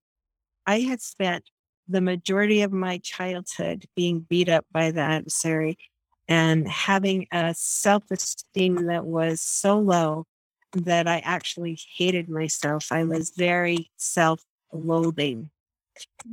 I 0.66 0.82
had 0.82 1.02
spent 1.02 1.50
the 1.88 2.02
majority 2.02 2.62
of 2.62 2.74
my 2.74 2.98
childhood 2.98 3.86
being 3.96 4.20
beat 4.20 4.50
up 4.50 4.66
by 4.72 4.92
the 4.92 5.02
adversary 5.02 5.78
and 6.28 6.68
having 6.68 7.28
a 7.32 7.54
self-esteem 7.56 8.88
that 8.88 9.06
was 9.06 9.40
so 9.40 9.80
low 9.80 10.26
that 10.74 11.08
I 11.08 11.20
actually 11.20 11.80
hated 11.96 12.28
myself. 12.28 12.92
I 12.92 13.06
was 13.06 13.32
very 13.32 13.90
self 13.96 14.44
loathing 14.74 15.50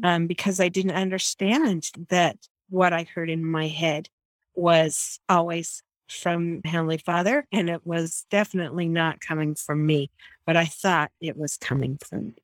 um, 0.03 0.27
because 0.27 0.59
I 0.59 0.69
didn't 0.69 0.97
understand 0.97 1.91
that 2.09 2.37
what 2.69 2.93
I 2.93 3.07
heard 3.15 3.31
in 3.31 3.45
my 3.45 3.69
head 3.69 4.09
was 4.55 5.19
always 5.29 5.83
from 6.09 6.61
Heavenly 6.65 6.99
Father, 6.99 7.47
and 7.53 7.69
it 7.69 7.87
was 7.87 8.27
definitely 8.31 8.89
not 8.89 9.21
coming 9.21 9.55
from 9.55 9.87
me, 9.87 10.11
but 10.47 10.57
I 10.57 10.67
thought 10.67 11.11
it 11.21 11.37
was 11.37 11.57
coming 11.57 11.99
from 11.99 12.29
me. 12.29 12.43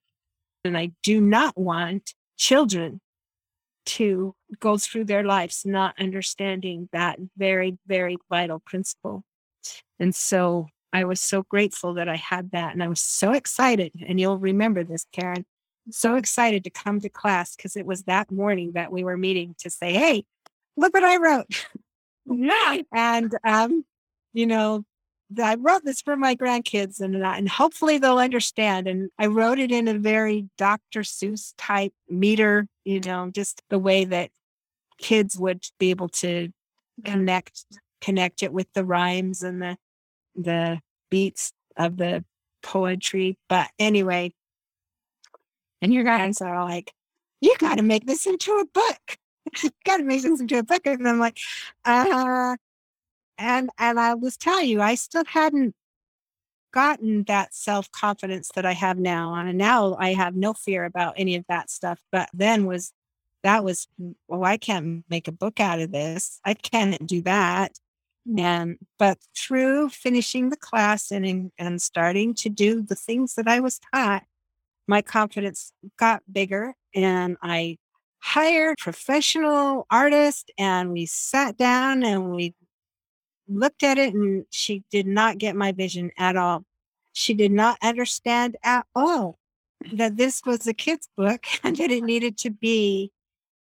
And 0.64 0.76
I 0.76 0.92
do 1.02 1.20
not 1.20 1.56
want 1.58 2.14
children 2.36 3.00
to 3.86 4.34
go 4.60 4.76
through 4.76 5.04
their 5.04 5.24
lives 5.24 5.62
not 5.64 5.98
understanding 5.98 6.88
that 6.92 7.18
very, 7.36 7.78
very 7.86 8.18
vital 8.28 8.60
principle. 8.60 9.24
And 9.98 10.14
so 10.14 10.68
I 10.92 11.04
was 11.04 11.20
so 11.20 11.42
grateful 11.42 11.94
that 11.94 12.08
I 12.08 12.16
had 12.16 12.50
that. 12.52 12.72
And 12.72 12.82
I 12.82 12.88
was 12.88 13.00
so 13.00 13.32
excited. 13.32 13.92
And 14.06 14.20
you'll 14.20 14.38
remember 14.38 14.84
this, 14.84 15.06
Karen. 15.12 15.46
So 15.90 16.16
excited 16.16 16.64
to 16.64 16.70
come 16.70 17.00
to 17.00 17.08
class 17.08 17.56
because 17.56 17.76
it 17.76 17.86
was 17.86 18.04
that 18.04 18.30
morning 18.30 18.72
that 18.74 18.92
we 18.92 19.02
were 19.02 19.16
meeting 19.16 19.54
to 19.60 19.70
say, 19.70 19.92
hey, 19.92 20.24
look 20.76 20.94
what 20.94 21.04
I 21.04 21.16
wrote. 21.16 21.66
Yeah. 22.30 22.78
and 22.94 23.36
um, 23.44 23.84
you 24.32 24.46
know, 24.46 24.84
I 25.42 25.56
wrote 25.56 25.84
this 25.84 26.00
for 26.00 26.16
my 26.16 26.34
grandkids 26.34 27.00
and 27.00 27.16
and 27.16 27.48
hopefully 27.48 27.98
they'll 27.98 28.18
understand. 28.18 28.88
And 28.88 29.10
I 29.18 29.26
wrote 29.26 29.58
it 29.58 29.70
in 29.70 29.88
a 29.88 29.98
very 29.98 30.48
Dr. 30.58 31.00
Seuss 31.00 31.54
type 31.56 31.92
meter, 32.08 32.66
you 32.84 33.00
know, 33.00 33.30
just 33.30 33.62
the 33.68 33.78
way 33.78 34.04
that 34.06 34.30
kids 34.98 35.38
would 35.38 35.64
be 35.78 35.90
able 35.90 36.08
to 36.08 36.50
connect 37.04 37.64
connect 38.00 38.42
it 38.42 38.52
with 38.52 38.66
the 38.74 38.84
rhymes 38.84 39.42
and 39.42 39.60
the 39.62 39.76
the 40.34 40.80
beats 41.10 41.52
of 41.76 41.96
the 41.96 42.24
poetry. 42.62 43.38
But 43.48 43.68
anyway, 43.78 44.32
and 45.82 45.92
your 45.92 46.04
guys 46.04 46.40
are 46.40 46.64
like, 46.64 46.92
you 47.40 47.54
got 47.58 47.76
to 47.76 47.82
make 47.82 48.06
this 48.06 48.26
into 48.26 48.52
a 48.52 48.66
book. 48.66 49.18
You 49.62 49.70
got 49.84 49.98
to 49.98 50.04
make 50.04 50.22
this 50.22 50.40
into 50.40 50.58
a 50.58 50.62
book. 50.62 50.82
And 50.86 51.08
I'm 51.08 51.18
like, 51.18 51.38
uh, 51.84 52.56
and 53.38 53.70
and 53.78 54.00
I 54.00 54.14
was 54.14 54.36
telling 54.36 54.68
you, 54.68 54.80
I 54.80 54.94
still 54.94 55.24
hadn't 55.26 55.74
gotten 56.72 57.24
that 57.24 57.54
self 57.54 57.90
confidence 57.92 58.50
that 58.54 58.66
I 58.66 58.72
have 58.72 58.98
now. 58.98 59.34
And 59.34 59.58
now 59.58 59.96
I 59.98 60.12
have 60.14 60.34
no 60.34 60.54
fear 60.54 60.84
about 60.84 61.14
any 61.16 61.36
of 61.36 61.44
that 61.48 61.70
stuff. 61.70 62.00
But 62.12 62.28
then 62.32 62.66
was 62.66 62.92
that 63.42 63.64
was, 63.64 63.88
well, 64.28 64.44
I 64.44 64.58
can't 64.58 65.04
make 65.08 65.26
a 65.26 65.32
book 65.32 65.60
out 65.60 65.80
of 65.80 65.92
this. 65.92 66.40
I 66.44 66.54
can't 66.54 67.06
do 67.06 67.22
that. 67.22 67.78
And 68.36 68.76
but 68.98 69.18
through 69.36 69.88
finishing 69.88 70.50
the 70.50 70.56
class 70.56 71.10
and 71.10 71.50
and 71.58 71.80
starting 71.82 72.34
to 72.34 72.48
do 72.50 72.82
the 72.82 72.94
things 72.94 73.34
that 73.34 73.48
I 73.48 73.60
was 73.60 73.80
taught, 73.94 74.24
my 74.86 75.02
confidence 75.02 75.72
got 75.98 76.22
bigger 76.30 76.74
and 76.94 77.36
I 77.42 77.78
hired 78.20 78.78
professional 78.78 79.86
artist 79.90 80.50
and 80.58 80.92
we 80.92 81.06
sat 81.06 81.56
down 81.56 82.04
and 82.04 82.30
we 82.34 82.54
looked 83.48 83.82
at 83.82 83.98
it 83.98 84.14
and 84.14 84.44
she 84.50 84.84
did 84.90 85.06
not 85.06 85.38
get 85.38 85.56
my 85.56 85.72
vision 85.72 86.10
at 86.16 86.36
all. 86.36 86.64
She 87.12 87.34
did 87.34 87.50
not 87.50 87.78
understand 87.82 88.56
at 88.62 88.86
all 88.94 89.38
that 89.92 90.16
this 90.16 90.42
was 90.44 90.66
a 90.66 90.74
kid's 90.74 91.08
book 91.16 91.44
and 91.64 91.76
that 91.76 91.90
it 91.90 92.04
needed 92.04 92.38
to 92.38 92.50
be 92.50 93.10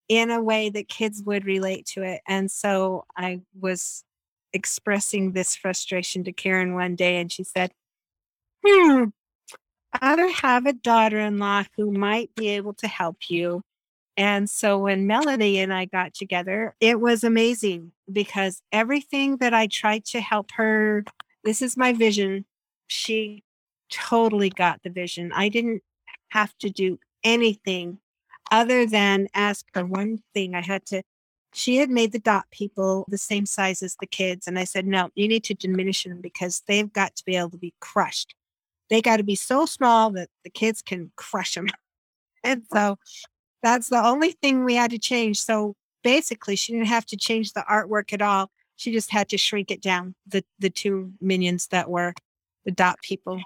in 0.10 0.32
a 0.32 0.42
way 0.42 0.70
that 0.70 0.88
kids 0.88 1.24
would 1.26 1.46
relate 1.46 1.86
to 1.86 2.04
it. 2.04 2.22
And 2.28 2.52
so 2.52 3.06
I 3.18 3.42
was 3.60 4.04
expressing 4.54 5.32
this 5.32 5.56
frustration 5.56 6.24
to 6.26 6.32
Karen 6.32 6.76
one 6.76 6.96
day, 6.96 7.20
and 7.20 7.32
she 7.32 7.44
said, 7.44 7.72
Hmm, 8.66 9.06
I 9.94 10.16
don't 10.16 10.36
have 10.36 10.66
a 10.66 10.74
daughter 10.74 11.20
in 11.20 11.40
law 11.40 11.64
who 11.76 11.92
might 11.92 12.34
be 12.36 12.50
able 12.50 12.74
to 12.76 12.88
help 12.88 13.30
you. 13.30 13.64
And 14.16 14.50
so 14.50 14.78
when 14.78 15.08
Melanie 15.08 15.60
and 15.60 15.74
I 15.74 15.86
got 15.86 16.14
together, 16.14 16.76
it 16.80 17.00
was 17.00 17.24
amazing 17.24 17.92
because 18.12 18.62
everything 18.72 19.38
that 19.38 19.54
I 19.54 19.68
tried 19.68 20.06
to 20.06 20.22
help 20.22 20.52
her, 20.56 21.04
this 21.44 21.62
is 21.62 21.76
my 21.76 21.94
vision, 21.94 22.46
she 22.88 23.44
totally 23.90 24.50
got 24.50 24.82
the 24.84 24.90
vision. 24.90 25.32
I 25.34 25.50
didn't 25.50 25.82
have 26.30 26.56
to 26.60 26.70
do 26.70 27.00
anything 27.24 28.00
other 28.52 28.86
than 28.86 29.28
ask 29.34 29.66
her 29.74 29.86
one 29.86 30.20
thing. 30.34 30.54
I 30.54 30.62
had 30.62 30.86
to 30.88 31.02
she 31.54 31.78
had 31.78 31.90
made 31.90 32.12
the 32.12 32.20
dot 32.20 32.46
people 32.52 33.06
the 33.08 33.18
same 33.18 33.46
size 33.46 33.84
as 33.84 33.96
the 34.00 34.08
kids. 34.08 34.48
And 34.48 34.58
I 34.58 34.64
said, 34.64 34.88
no, 34.88 35.10
you 35.16 35.28
need 35.28 35.44
to 35.46 35.54
diminish 35.54 36.04
them 36.04 36.20
because 36.20 36.64
they've 36.68 36.92
got 36.92 37.16
to 37.16 37.26
be 37.26 37.36
able 37.36 37.52
to 37.52 37.58
be 37.58 37.74
crushed. 37.80 38.34
They 38.90 39.02
got 39.02 39.18
to 39.18 39.24
be 39.24 39.36
so 39.36 39.66
small 39.66 40.10
that 40.12 40.30
the 40.44 40.50
kids 40.50 40.82
can 40.82 41.12
crush 41.16 41.54
them. 41.54 41.68
and 42.44 42.64
so 42.74 42.98
that's 43.64 43.90
the 43.90 44.06
only 44.06 44.34
thing 44.34 44.64
we 44.64 44.76
had 44.76 44.92
to 44.92 45.00
change. 45.00 45.40
So 45.40 45.76
basically, 46.04 46.56
she 46.56 46.74
didn't 46.74 46.88
have 46.88 47.06
to 47.08 47.18
change 47.18 47.54
the 47.54 47.66
artwork 47.70 48.14
at 48.14 48.22
all. 48.22 48.52
She 48.76 48.92
just 48.92 49.12
had 49.12 49.30
to 49.30 49.38
shrink 49.38 49.72
it 49.72 49.82
down. 49.82 50.16
The 50.28 50.44
the 50.60 50.70
two 50.70 51.14
minions 51.22 51.68
that 51.68 51.90
were 51.90 52.14
the 52.66 52.72
dot 52.72 53.00
people, 53.02 53.42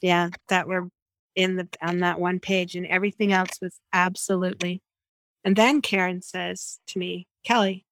yeah, 0.00 0.30
that 0.48 0.68
were 0.68 0.88
in 1.34 1.56
the 1.56 1.68
on 1.80 1.98
that 1.98 2.20
one 2.20 2.38
page, 2.38 2.76
and 2.76 2.86
everything 2.86 3.32
else 3.32 3.58
was 3.60 3.80
absolutely. 3.92 4.82
And 5.44 5.56
then 5.56 5.80
Karen 5.80 6.22
says 6.22 6.78
to 6.88 6.98
me, 6.98 7.26
Kelly, 7.44 7.84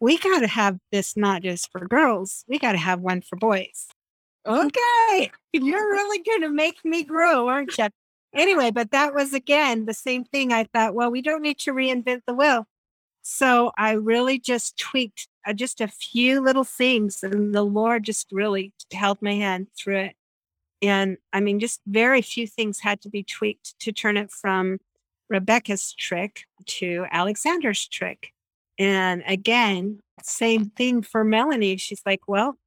we 0.00 0.18
got 0.18 0.40
to 0.40 0.46
have 0.46 0.78
this 0.92 1.16
not 1.16 1.42
just 1.42 1.70
for 1.70 1.86
girls, 1.86 2.44
we 2.48 2.58
got 2.58 2.72
to 2.72 2.78
have 2.78 3.00
one 3.00 3.20
for 3.20 3.36
boys. 3.36 3.88
Okay, 4.46 5.32
you're 5.52 5.90
really 5.90 6.22
going 6.22 6.42
to 6.42 6.50
make 6.50 6.84
me 6.84 7.02
grow, 7.02 7.48
aren't 7.48 7.76
you? 7.76 7.88
Anyway, 8.36 8.70
but 8.70 8.90
that 8.90 9.14
was 9.14 9.32
again 9.32 9.86
the 9.86 9.94
same 9.94 10.24
thing. 10.24 10.52
I 10.52 10.64
thought, 10.64 10.94
well, 10.94 11.10
we 11.10 11.22
don't 11.22 11.42
need 11.42 11.58
to 11.60 11.72
reinvent 11.72 12.22
the 12.26 12.34
wheel. 12.34 12.66
So 13.22 13.72
I 13.76 13.92
really 13.92 14.38
just 14.38 14.76
tweaked 14.78 15.26
uh, 15.46 15.52
just 15.52 15.80
a 15.80 15.88
few 15.88 16.40
little 16.40 16.64
things, 16.64 17.22
and 17.22 17.54
the 17.54 17.64
Lord 17.64 18.04
just 18.04 18.30
really 18.30 18.72
held 18.92 19.20
my 19.22 19.34
hand 19.34 19.68
through 19.76 19.98
it. 19.98 20.16
And 20.82 21.16
I 21.32 21.40
mean, 21.40 21.58
just 21.58 21.80
very 21.86 22.22
few 22.22 22.46
things 22.46 22.80
had 22.80 23.00
to 23.02 23.08
be 23.08 23.24
tweaked 23.24 23.78
to 23.80 23.92
turn 23.92 24.16
it 24.16 24.30
from 24.30 24.78
Rebecca's 25.30 25.94
trick 25.94 26.44
to 26.66 27.06
Alexander's 27.10 27.88
trick. 27.88 28.32
And 28.78 29.22
again, 29.26 30.00
same 30.22 30.66
thing 30.66 31.02
for 31.02 31.24
Melanie. 31.24 31.78
She's 31.78 32.02
like, 32.04 32.20
well, 32.28 32.58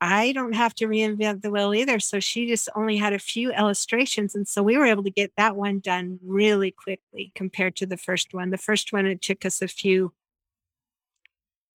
I 0.00 0.32
don't 0.32 0.54
have 0.54 0.74
to 0.76 0.86
reinvent 0.86 1.42
the 1.42 1.50
wheel 1.50 1.74
either. 1.74 2.00
So 2.00 2.20
she 2.20 2.46
just 2.46 2.68
only 2.74 2.96
had 2.96 3.12
a 3.12 3.18
few 3.18 3.52
illustrations. 3.52 4.34
And 4.34 4.48
so 4.48 4.62
we 4.62 4.78
were 4.78 4.86
able 4.86 5.02
to 5.04 5.10
get 5.10 5.32
that 5.36 5.56
one 5.56 5.80
done 5.80 6.18
really 6.24 6.70
quickly 6.70 7.32
compared 7.34 7.76
to 7.76 7.86
the 7.86 7.98
first 7.98 8.32
one. 8.32 8.50
The 8.50 8.58
first 8.58 8.92
one, 8.92 9.06
it 9.06 9.20
took 9.20 9.44
us 9.44 9.60
a 9.60 9.68
few 9.68 10.14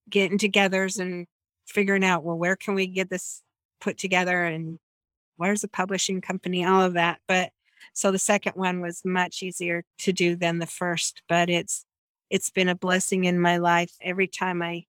getting 0.09 0.39
togethers 0.39 0.99
and 0.99 1.27
figuring 1.67 2.03
out, 2.03 2.23
well, 2.23 2.37
where 2.37 2.55
can 2.55 2.73
we 2.73 2.87
get 2.87 3.09
this 3.09 3.43
put 3.79 3.97
together 3.97 4.43
and 4.43 4.79
where's 5.37 5.61
the 5.61 5.67
publishing 5.67 6.21
company, 6.21 6.65
all 6.65 6.81
of 6.81 6.93
that. 6.93 7.19
But 7.27 7.51
so 7.93 8.11
the 8.11 8.19
second 8.19 8.53
one 8.55 8.81
was 8.81 9.03
much 9.05 9.43
easier 9.43 9.83
to 9.99 10.13
do 10.13 10.35
than 10.35 10.59
the 10.59 10.65
first, 10.65 11.21
but 11.29 11.49
it's 11.49 11.85
it's 12.29 12.49
been 12.49 12.69
a 12.69 12.75
blessing 12.75 13.25
in 13.25 13.39
my 13.39 13.57
life 13.57 13.91
every 14.01 14.27
time 14.27 14.61
I 14.61 14.85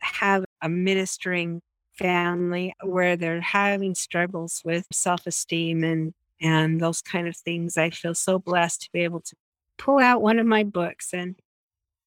have 0.00 0.44
a 0.60 0.68
ministering 0.68 1.62
family 1.98 2.74
where 2.82 3.16
they're 3.16 3.40
having 3.40 3.94
struggles 3.94 4.62
with 4.64 4.86
self-esteem 4.92 5.84
and 5.84 6.14
and 6.40 6.80
those 6.80 7.00
kind 7.00 7.28
of 7.28 7.36
things. 7.36 7.78
I 7.78 7.90
feel 7.90 8.14
so 8.14 8.38
blessed 8.38 8.82
to 8.82 8.92
be 8.92 9.00
able 9.00 9.20
to 9.20 9.36
pull 9.78 9.98
out 9.98 10.22
one 10.22 10.38
of 10.38 10.46
my 10.46 10.64
books 10.64 11.10
and 11.12 11.36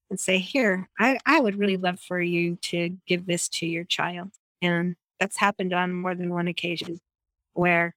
and 0.09 0.19
say, 0.19 0.37
here, 0.37 0.89
I, 0.99 1.19
I 1.25 1.41
would 1.41 1.59
really 1.59 1.77
love 1.77 1.99
for 1.99 2.21
you 2.21 2.55
to 2.63 2.97
give 3.07 3.25
this 3.25 3.49
to 3.49 3.65
your 3.65 3.83
child. 3.83 4.31
And 4.61 4.95
that's 5.19 5.37
happened 5.37 5.73
on 5.73 5.93
more 5.93 6.15
than 6.15 6.33
one 6.33 6.47
occasion 6.47 6.99
where 7.53 7.95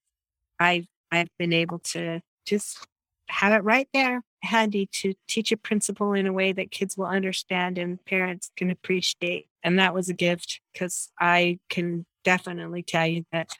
I've 0.58 0.86
I've 1.12 1.28
been 1.38 1.52
able 1.52 1.80
to 1.80 2.20
just 2.46 2.86
have 3.30 3.52
it 3.52 3.64
right 3.64 3.88
there 3.92 4.22
handy 4.42 4.86
to 4.86 5.14
teach 5.28 5.52
a 5.52 5.56
principle 5.56 6.12
in 6.12 6.26
a 6.26 6.32
way 6.32 6.52
that 6.52 6.70
kids 6.70 6.96
will 6.96 7.06
understand 7.06 7.78
and 7.78 8.04
parents 8.04 8.50
can 8.56 8.70
appreciate. 8.70 9.48
And 9.62 9.78
that 9.78 9.94
was 9.94 10.08
a 10.08 10.14
gift 10.14 10.60
because 10.72 11.10
I 11.20 11.58
can 11.68 12.06
definitely 12.24 12.82
tell 12.82 13.06
you 13.06 13.24
that 13.32 13.50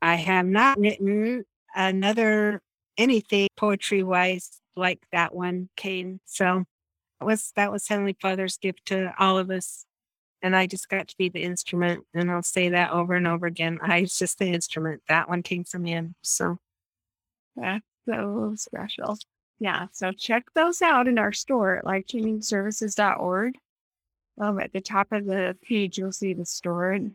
I 0.00 0.16
have 0.16 0.46
not 0.46 0.78
written 0.78 1.44
another 1.74 2.60
anything 2.98 3.48
poetry 3.56 4.02
wise 4.02 4.60
like 4.76 5.00
that 5.12 5.34
one 5.34 5.68
came. 5.76 6.20
So 6.24 6.64
that 7.20 7.26
was 7.26 7.52
that 7.56 7.70
was 7.70 7.86
Heavenly 7.86 8.16
Father's 8.20 8.58
gift 8.58 8.86
to 8.86 9.12
all 9.18 9.38
of 9.38 9.50
us. 9.50 9.86
And 10.44 10.56
I 10.56 10.66
just 10.66 10.88
got 10.88 11.06
to 11.06 11.16
be 11.16 11.28
the 11.28 11.44
instrument. 11.44 12.04
And 12.14 12.28
I'll 12.28 12.42
say 12.42 12.70
that 12.70 12.90
over 12.90 13.14
and 13.14 13.28
over 13.28 13.46
again. 13.46 13.78
I 13.80 14.00
was 14.00 14.18
just 14.18 14.40
the 14.40 14.46
instrument. 14.46 15.02
That 15.08 15.28
one 15.28 15.44
came 15.44 15.62
from 15.62 15.84
him. 15.84 16.16
So 16.22 16.58
that's 17.54 17.84
so 18.08 18.54
special. 18.56 19.18
Yeah, 19.58 19.86
so 19.92 20.12
check 20.12 20.44
those 20.54 20.82
out 20.82 21.06
in 21.06 21.18
our 21.18 21.32
store 21.32 21.76
at 21.76 21.84
lifechangingservices.org. 21.84 23.54
Um, 24.40 24.58
at 24.58 24.72
the 24.72 24.80
top 24.80 25.12
of 25.12 25.26
the 25.26 25.56
page, 25.62 25.98
you'll 25.98 26.12
see 26.12 26.34
the 26.34 26.46
store, 26.46 26.90
and, 26.90 27.14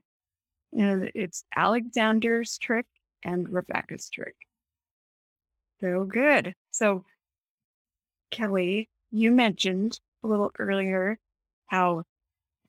And 0.71 1.11
it's 1.15 1.43
Alexander's 1.55 2.57
trick 2.57 2.85
and 3.23 3.49
Rebecca's 3.49 4.09
trick. 4.09 4.35
So 5.81 6.05
good. 6.05 6.53
So, 6.71 7.03
Kelly, 8.31 8.89
you 9.11 9.31
mentioned 9.31 9.99
a 10.23 10.27
little 10.27 10.51
earlier 10.57 11.19
how 11.67 12.03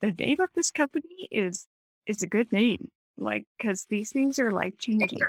the 0.01 0.11
name 0.11 0.39
of 0.39 0.49
this 0.55 0.71
company 0.71 1.27
is 1.31 1.67
is 2.05 2.23
a 2.23 2.27
good 2.27 2.51
name, 2.51 2.89
like 3.17 3.45
because 3.57 3.85
these 3.89 4.11
things 4.11 4.39
are 4.39 4.51
life 4.51 4.77
changing. 4.77 5.19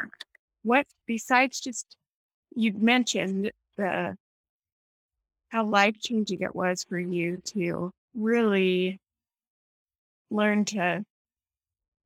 What 0.62 0.86
besides 1.06 1.60
just 1.60 1.96
you 2.54 2.72
mentioned 2.72 3.52
the 3.76 4.16
how 5.50 5.64
life 5.64 5.98
changing 6.00 6.40
it 6.42 6.54
was 6.54 6.84
for 6.84 6.98
you 6.98 7.38
to 7.44 7.90
really 8.14 9.00
learn 10.30 10.64
to 10.64 11.04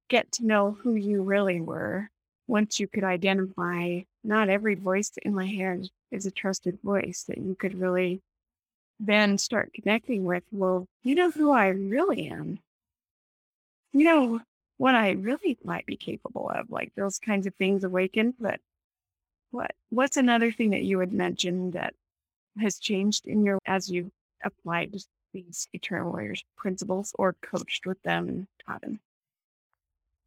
get 0.09 0.31
to 0.33 0.47
know 0.47 0.77
who 0.83 0.95
you 0.95 1.23
really 1.23 1.61
were 1.61 2.09
once 2.47 2.79
you 2.79 2.87
could 2.87 3.05
identify 3.05 4.01
not 4.23 4.49
every 4.49 4.75
voice 4.75 5.11
in 5.23 5.35
my 5.35 5.47
head 5.47 5.87
is 6.11 6.27
a 6.27 6.31
trusted 6.31 6.79
voice 6.83 7.25
that 7.29 7.39
you 7.39 7.55
could 7.55 7.79
really 7.79 8.21
then 9.01 9.37
start 9.37 9.73
connecting 9.75 10.25
with 10.25 10.45
well 10.53 10.87
you 11.03 11.15
know 11.15 11.31
who 11.31 11.51
i 11.51 11.67
really 11.69 12.29
am. 12.29 12.59
You 13.93 14.05
know 14.05 14.41
what 14.77 14.95
i 14.95 15.11
really 15.13 15.59
might 15.65 15.87
be 15.87 15.97
capable 15.97 16.51
of. 16.51 16.71
Like 16.71 16.93
those 16.97 17.19
kinds 17.19 17.47
of 17.47 17.55
things 17.57 17.85
awaken 17.85 18.35
but 18.39 18.61
what 19.55 19.71
what's 19.91 20.17
another 20.17 20.51
thing 20.51 20.71
that 20.71 20.83
you 20.83 20.99
would 20.99 21.13
mention 21.13 21.71
that 21.71 21.95
has 22.61 22.79
changed 22.79 23.27
in 23.27 23.45
your 23.45 23.59
as 23.67 23.89
you 23.89 24.11
applied 24.45 24.95
these 25.33 25.69
eternal 25.73 26.11
warriors 26.11 26.45
principles 26.57 27.13
or 27.19 27.37
coached 27.41 27.87
with 27.87 28.01
them 28.03 28.29
and 28.29 28.99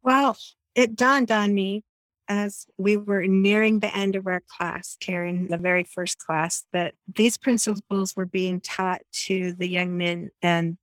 Well, 0.02 0.36
it 0.74 0.96
dawned 0.96 1.30
on 1.30 1.54
me 1.54 1.82
as 2.28 2.66
we 2.78 2.96
were 2.96 3.26
nearing 3.26 3.80
the 3.80 3.94
end 3.94 4.16
of 4.16 4.26
our 4.26 4.42
class, 4.56 4.96
Karen, 5.00 5.48
the 5.48 5.56
very 5.56 5.84
first 5.84 6.18
class, 6.18 6.64
that 6.72 6.94
these 7.14 7.36
principles 7.36 8.14
were 8.14 8.26
being 8.26 8.60
taught 8.60 9.00
to 9.12 9.52
the 9.52 9.68
young 9.68 9.96
men 9.96 10.30
and 10.42 10.76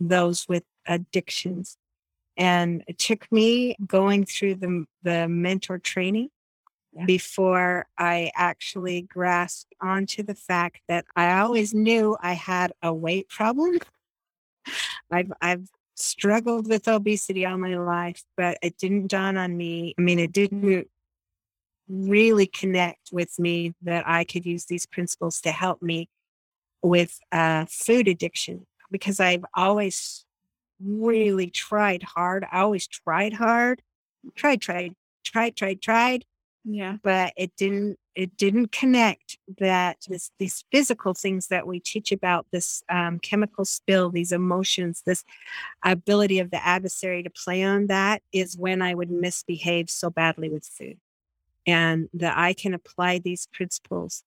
those 0.00 0.46
with 0.48 0.64
addictions. 0.86 1.76
And 2.36 2.84
it 2.88 2.98
took 2.98 3.30
me 3.30 3.76
going 3.86 4.24
through 4.24 4.56
the, 4.56 4.84
the 5.02 5.28
mentor 5.28 5.78
training 5.78 6.30
Before 7.06 7.86
I 7.96 8.32
actually 8.34 9.02
grasped 9.02 9.74
onto 9.80 10.22
the 10.22 10.34
fact 10.34 10.80
that 10.88 11.04
I 11.14 11.38
always 11.38 11.72
knew 11.72 12.16
I 12.20 12.32
had 12.32 12.72
a 12.82 12.92
weight 12.92 13.28
problem. 13.28 13.78
I've 15.10 15.32
I've 15.40 15.68
struggled 15.94 16.68
with 16.68 16.88
obesity 16.88 17.44
all 17.44 17.58
my 17.58 17.76
life, 17.76 18.22
but 18.36 18.58
it 18.62 18.78
didn't 18.78 19.08
dawn 19.08 19.36
on 19.36 19.56
me. 19.56 19.94
I 19.98 20.02
mean, 20.02 20.18
it 20.18 20.32
didn't 20.32 20.88
really 21.88 22.46
connect 22.46 23.10
with 23.12 23.38
me 23.38 23.74
that 23.82 24.04
I 24.06 24.24
could 24.24 24.44
use 24.44 24.66
these 24.66 24.86
principles 24.86 25.40
to 25.42 25.50
help 25.50 25.82
me 25.82 26.08
with 26.82 27.18
uh, 27.32 27.66
food 27.68 28.08
addiction 28.08 28.66
because 28.90 29.20
I've 29.20 29.44
always 29.54 30.24
really 30.82 31.50
tried 31.50 32.02
hard. 32.02 32.46
I 32.50 32.60
always 32.60 32.86
tried 32.86 33.34
hard, 33.34 33.82
tried, 34.34 34.60
tried, 34.60 34.94
tried, 35.24 35.56
tried, 35.56 35.82
tried, 35.82 36.24
yeah. 36.68 36.96
but 37.02 37.32
it 37.36 37.50
didn't 37.56 37.98
it 38.14 38.36
didn't 38.36 38.72
connect 38.72 39.38
that 39.58 39.96
this 40.08 40.30
these 40.38 40.64
physical 40.70 41.14
things 41.14 41.48
that 41.48 41.66
we 41.66 41.80
teach 41.80 42.12
about 42.12 42.46
this 42.50 42.82
um, 42.90 43.18
chemical 43.20 43.64
spill 43.64 44.10
these 44.10 44.32
emotions 44.32 45.02
this 45.06 45.24
ability 45.84 46.38
of 46.38 46.50
the 46.50 46.64
adversary 46.64 47.22
to 47.22 47.30
play 47.30 47.62
on 47.62 47.86
that 47.86 48.22
is 48.32 48.56
when 48.56 48.82
i 48.82 48.94
would 48.94 49.10
misbehave 49.10 49.88
so 49.88 50.10
badly 50.10 50.48
with 50.48 50.66
food. 50.66 50.98
And 51.66 52.08
that 52.14 52.36
i 52.36 52.52
can 52.52 52.74
apply 52.74 53.18
these 53.18 53.48
principles 53.52 54.24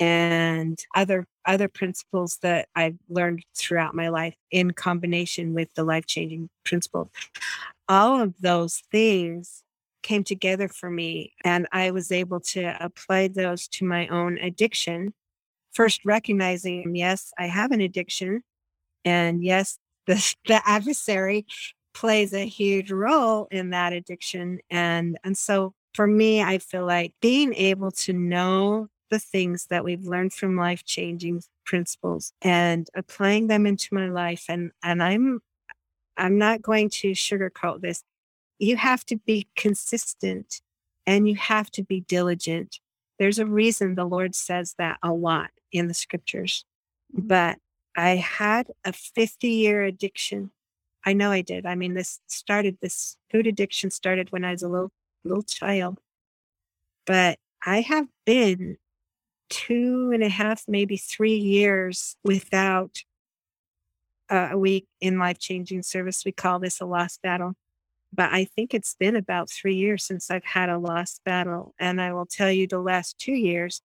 and 0.00 0.76
other 0.96 1.26
other 1.46 1.68
principles 1.68 2.38
that 2.42 2.68
i've 2.74 2.98
learned 3.08 3.44
throughout 3.56 3.94
my 3.94 4.08
life 4.08 4.34
in 4.50 4.72
combination 4.72 5.54
with 5.54 5.68
the 5.74 5.84
life-changing 5.84 6.48
principles 6.64 7.08
all 7.88 8.20
of 8.20 8.34
those 8.40 8.82
things 8.90 9.63
came 10.04 10.22
together 10.22 10.68
for 10.68 10.88
me 10.88 11.32
and 11.44 11.66
I 11.72 11.90
was 11.90 12.12
able 12.12 12.38
to 12.40 12.76
apply 12.78 13.28
those 13.28 13.66
to 13.68 13.84
my 13.84 14.06
own 14.06 14.38
addiction. 14.38 15.14
First 15.72 16.04
recognizing, 16.04 16.94
yes, 16.94 17.32
I 17.36 17.46
have 17.46 17.72
an 17.72 17.80
addiction. 17.80 18.44
And 19.04 19.42
yes, 19.42 19.78
the, 20.06 20.34
the 20.46 20.60
adversary 20.64 21.46
plays 21.94 22.32
a 22.32 22.46
huge 22.46 22.92
role 22.92 23.48
in 23.50 23.70
that 23.70 23.92
addiction. 23.92 24.60
And 24.70 25.18
and 25.24 25.36
so 25.36 25.74
for 25.94 26.06
me, 26.06 26.42
I 26.42 26.58
feel 26.58 26.84
like 26.86 27.14
being 27.20 27.54
able 27.54 27.90
to 27.92 28.12
know 28.12 28.88
the 29.10 29.18
things 29.18 29.66
that 29.70 29.84
we've 29.84 30.04
learned 30.04 30.32
from 30.32 30.56
life-changing 30.56 31.42
principles 31.64 32.32
and 32.42 32.88
applying 32.96 33.46
them 33.46 33.64
into 33.64 33.94
my 33.94 34.08
life. 34.08 34.44
And 34.48 34.72
and 34.82 35.02
I'm 35.02 35.40
I'm 36.16 36.38
not 36.38 36.62
going 36.62 36.90
to 36.90 37.12
sugarcoat 37.12 37.80
this 37.80 38.02
you 38.58 38.76
have 38.76 39.04
to 39.06 39.16
be 39.16 39.48
consistent 39.56 40.60
and 41.06 41.28
you 41.28 41.36
have 41.36 41.70
to 41.72 41.82
be 41.82 42.00
diligent. 42.00 42.78
There's 43.18 43.38
a 43.38 43.46
reason 43.46 43.94
the 43.94 44.04
Lord 44.04 44.34
says 44.34 44.74
that 44.78 44.98
a 45.02 45.12
lot 45.12 45.50
in 45.72 45.88
the 45.88 45.94
scriptures. 45.94 46.64
But 47.12 47.58
I 47.96 48.16
had 48.16 48.68
a 48.84 48.92
50 48.92 49.48
year 49.48 49.84
addiction. 49.84 50.50
I 51.04 51.12
know 51.12 51.30
I 51.30 51.42
did. 51.42 51.66
I 51.66 51.74
mean, 51.74 51.94
this 51.94 52.20
started, 52.26 52.78
this 52.80 53.16
food 53.30 53.46
addiction 53.46 53.90
started 53.90 54.32
when 54.32 54.44
I 54.44 54.52
was 54.52 54.62
a 54.62 54.68
little, 54.68 54.90
little 55.24 55.42
child. 55.42 55.98
But 57.06 57.38
I 57.64 57.82
have 57.82 58.08
been 58.24 58.78
two 59.50 60.10
and 60.12 60.22
a 60.22 60.28
half, 60.28 60.64
maybe 60.66 60.96
three 60.96 61.36
years 61.36 62.16
without 62.24 63.02
uh, 64.30 64.48
a 64.52 64.58
week 64.58 64.86
in 65.00 65.18
life 65.18 65.38
changing 65.38 65.82
service. 65.82 66.24
We 66.24 66.32
call 66.32 66.58
this 66.58 66.80
a 66.80 66.86
lost 66.86 67.20
battle 67.22 67.54
but 68.14 68.32
I 68.32 68.44
think 68.44 68.74
it's 68.74 68.94
been 68.98 69.16
about 69.16 69.50
three 69.50 69.74
years 69.76 70.04
since 70.04 70.30
I've 70.30 70.44
had 70.44 70.68
a 70.68 70.78
lost 70.78 71.22
battle. 71.24 71.74
And 71.78 72.00
I 72.00 72.12
will 72.12 72.26
tell 72.26 72.50
you 72.50 72.66
the 72.66 72.78
last 72.78 73.18
two 73.18 73.32
years, 73.32 73.82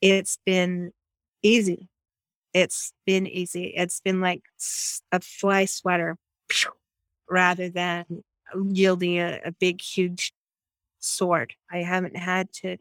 it's 0.00 0.38
been 0.44 0.92
easy. 1.42 1.88
It's 2.52 2.92
been 3.06 3.26
easy. 3.26 3.74
It's 3.76 4.00
been 4.00 4.20
like 4.20 4.42
a 5.12 5.20
fly 5.20 5.64
sweater 5.64 6.16
rather 7.28 7.68
than 7.68 8.04
yielding 8.70 9.18
a, 9.18 9.40
a 9.44 9.52
big, 9.52 9.80
huge 9.80 10.32
sword. 11.00 11.54
I 11.70 11.78
haven't 11.78 12.16
had 12.16 12.52
to 12.62 12.76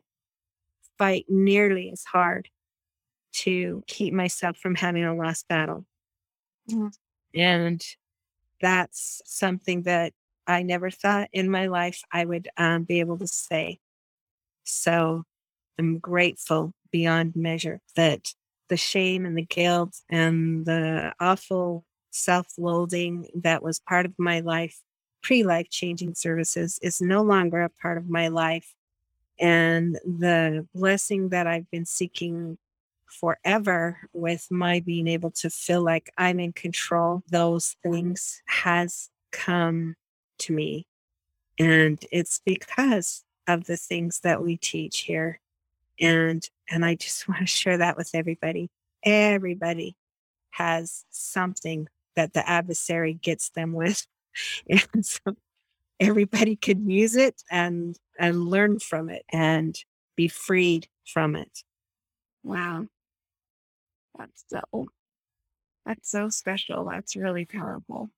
fight 0.97 1.25
nearly 1.27 1.91
as 1.91 2.03
hard 2.03 2.49
to 3.33 3.83
keep 3.87 4.13
myself 4.13 4.57
from 4.57 4.75
having 4.75 5.03
a 5.03 5.15
lost 5.15 5.47
battle. 5.47 5.85
Mhm. 6.69 6.95
And 7.35 7.83
that's 8.61 9.21
something 9.25 9.83
that 9.83 10.13
I 10.47 10.63
never 10.63 10.89
thought 10.89 11.29
in 11.31 11.49
my 11.49 11.67
life 11.67 12.01
I 12.11 12.25
would 12.25 12.49
um, 12.57 12.83
be 12.83 12.99
able 12.99 13.17
to 13.19 13.27
say. 13.27 13.79
So 14.63 15.23
I'm 15.79 15.99
grateful 15.99 16.73
beyond 16.91 17.35
measure 17.35 17.81
that 17.95 18.33
the 18.69 18.77
shame 18.77 19.25
and 19.25 19.37
the 19.37 19.45
guilt 19.45 19.95
and 20.09 20.65
the 20.65 21.13
awful 21.19 21.85
self 22.11 22.47
loathing 22.57 23.27
that 23.35 23.63
was 23.63 23.79
part 23.79 24.05
of 24.05 24.13
my 24.17 24.39
life 24.39 24.79
pre 25.21 25.43
life 25.43 25.69
changing 25.69 26.13
services 26.13 26.79
is 26.81 27.01
no 27.01 27.21
longer 27.21 27.61
a 27.61 27.69
part 27.69 27.97
of 27.97 28.09
my 28.09 28.27
life. 28.27 28.73
And 29.39 29.95
the 30.05 30.67
blessing 30.75 31.29
that 31.29 31.47
I've 31.47 31.69
been 31.71 31.85
seeking 31.85 32.57
forever 33.07 33.97
with 34.13 34.47
my 34.51 34.79
being 34.79 35.07
able 35.07 35.31
to 35.31 35.49
feel 35.49 35.83
like 35.83 36.11
I'm 36.17 36.39
in 36.39 36.53
control, 36.53 37.23
those 37.29 37.75
things 37.83 38.41
has 38.47 39.09
come 39.31 39.95
to 40.43 40.53
me. 40.53 40.85
And 41.59 42.03
it's 42.11 42.41
because 42.45 43.23
of 43.47 43.65
the 43.65 43.77
things 43.77 44.21
that 44.23 44.41
we 44.43 44.57
teach 44.57 45.01
here. 45.01 45.39
And 45.99 46.47
and 46.69 46.85
I 46.85 46.95
just 46.95 47.27
want 47.27 47.41
to 47.41 47.47
share 47.47 47.77
that 47.77 47.97
with 47.97 48.11
everybody. 48.13 48.69
Everybody 49.03 49.95
has 50.51 51.05
something 51.09 51.87
that 52.15 52.33
the 52.33 52.47
adversary 52.47 53.13
gets 53.15 53.49
them 53.49 53.73
with. 53.73 54.05
And 54.95 55.05
so 55.05 55.35
everybody 55.99 56.55
could 56.55 56.89
use 56.89 57.15
it 57.15 57.43
and 57.51 57.97
and 58.19 58.47
learn 58.47 58.79
from 58.79 59.09
it 59.09 59.23
and 59.31 59.77
be 60.15 60.27
freed 60.27 60.87
from 61.05 61.35
it. 61.35 61.63
wow 62.43 62.85
that's 64.17 64.43
so 64.47 64.87
that's 65.85 66.09
so 66.09 66.29
special 66.29 66.85
that's 66.85 67.15
really 67.15 67.45
powerful 67.45 68.09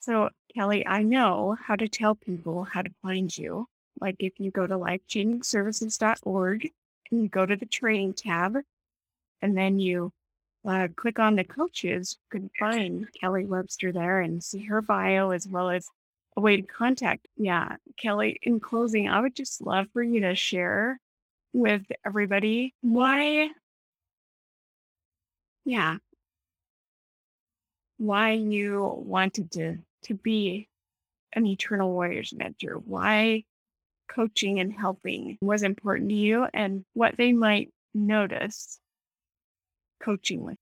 so 0.00 0.28
kelly 0.54 0.86
i 0.86 1.02
know 1.02 1.56
how 1.66 1.76
to 1.76 1.88
tell 1.88 2.14
people 2.14 2.64
how 2.64 2.82
to 2.82 2.90
find 3.02 3.36
you 3.36 3.66
like 4.00 4.16
if 4.18 4.38
you 4.38 4.50
go 4.50 4.66
to 4.66 4.74
lifechangingservices.org 4.74 6.70
and 7.10 7.22
you 7.22 7.28
go 7.28 7.46
to 7.46 7.56
the 7.56 7.66
training 7.66 8.12
tab 8.12 8.56
and 9.42 9.56
then 9.56 9.78
you 9.78 10.12
uh, 10.66 10.88
click 10.96 11.18
on 11.18 11.36
the 11.36 11.44
coaches 11.44 12.16
you 12.32 12.40
can 12.40 12.50
find 12.58 13.06
kelly 13.20 13.44
webster 13.44 13.92
there 13.92 14.20
and 14.20 14.42
see 14.42 14.64
her 14.64 14.82
bio 14.82 15.30
as 15.30 15.46
well 15.46 15.70
as 15.70 15.88
a 16.36 16.40
way 16.40 16.56
to 16.56 16.62
contact. 16.62 17.26
Yeah, 17.36 17.76
Kelly, 17.96 18.38
in 18.42 18.60
closing, 18.60 19.08
I 19.08 19.20
would 19.20 19.34
just 19.34 19.60
love 19.60 19.86
for 19.92 20.02
you 20.02 20.20
to 20.20 20.34
share 20.34 21.00
with 21.52 21.82
everybody 22.04 22.74
why, 22.82 23.48
yeah, 25.64 25.96
why 27.98 28.32
you 28.32 28.92
wanted 29.04 29.50
to 29.52 29.78
to 30.04 30.14
be 30.14 30.68
an 31.32 31.46
eternal 31.46 31.92
warriors 31.92 32.32
mentor, 32.36 32.74
why 32.74 33.44
coaching 34.08 34.60
and 34.60 34.72
helping 34.72 35.36
was 35.40 35.62
important 35.62 36.08
to 36.10 36.14
you, 36.14 36.46
and 36.54 36.84
what 36.94 37.16
they 37.16 37.32
might 37.32 37.72
notice 37.94 38.78
coaching 40.00 40.42
with. 40.44 40.56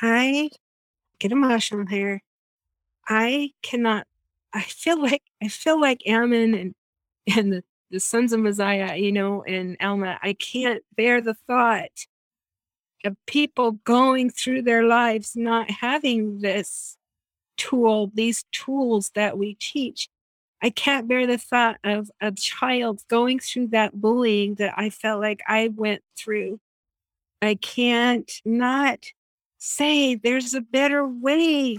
I 0.00 0.50
get 1.18 1.32
emotional 1.32 1.86
here. 1.86 2.22
I 3.08 3.50
cannot. 3.62 4.06
I 4.52 4.62
feel 4.62 5.00
like 5.00 5.22
I 5.42 5.48
feel 5.48 5.80
like 5.80 6.02
Ammon 6.06 6.54
and 6.54 6.74
and 7.36 7.52
the, 7.52 7.64
the 7.90 8.00
sons 8.00 8.32
of 8.32 8.40
Mosiah, 8.40 8.96
you 8.96 9.12
know, 9.12 9.42
and 9.42 9.76
Alma. 9.80 10.18
I 10.22 10.34
can't 10.34 10.82
bear 10.96 11.20
the 11.20 11.34
thought 11.46 11.90
of 13.04 13.16
people 13.26 13.72
going 13.84 14.30
through 14.30 14.62
their 14.62 14.84
lives 14.84 15.36
not 15.36 15.70
having 15.70 16.40
this 16.40 16.96
tool, 17.56 18.10
these 18.14 18.44
tools 18.52 19.10
that 19.14 19.38
we 19.38 19.54
teach. 19.54 20.08
I 20.62 20.70
can't 20.70 21.08
bear 21.08 21.26
the 21.26 21.38
thought 21.38 21.78
of 21.84 22.10
a 22.20 22.32
child 22.32 23.02
going 23.08 23.38
through 23.38 23.68
that 23.68 24.00
bullying 24.00 24.54
that 24.54 24.74
I 24.76 24.90
felt 24.90 25.20
like 25.20 25.42
I 25.46 25.68
went 25.68 26.02
through. 26.16 26.60
I 27.42 27.56
can't 27.56 28.30
not 28.44 29.06
say 29.58 30.14
there's 30.14 30.54
a 30.54 30.60
better 30.62 31.06
way. 31.06 31.76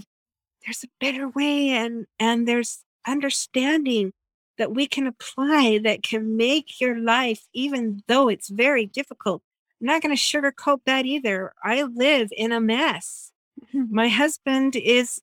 There's 0.64 0.84
a 0.84 0.88
better 1.00 1.28
way 1.28 1.70
and 1.70 2.06
and 2.18 2.46
there's 2.46 2.84
understanding 3.06 4.12
that 4.58 4.72
we 4.72 4.86
can 4.86 5.06
apply 5.06 5.80
that 5.84 6.02
can 6.02 6.36
make 6.36 6.80
your 6.80 6.98
life 6.98 7.46
even 7.52 8.02
though 8.08 8.28
it's 8.28 8.48
very 8.48 8.86
difficult. 8.86 9.42
I'm 9.80 9.86
not 9.86 10.02
going 10.02 10.16
to 10.16 10.20
sugarcoat 10.20 10.80
that 10.86 11.04
either. 11.06 11.52
I 11.62 11.82
live 11.82 12.30
in 12.36 12.52
a 12.52 12.60
mess. 12.60 13.32
Mm-hmm. 13.74 13.94
My 13.94 14.08
husband 14.08 14.76
is 14.76 15.20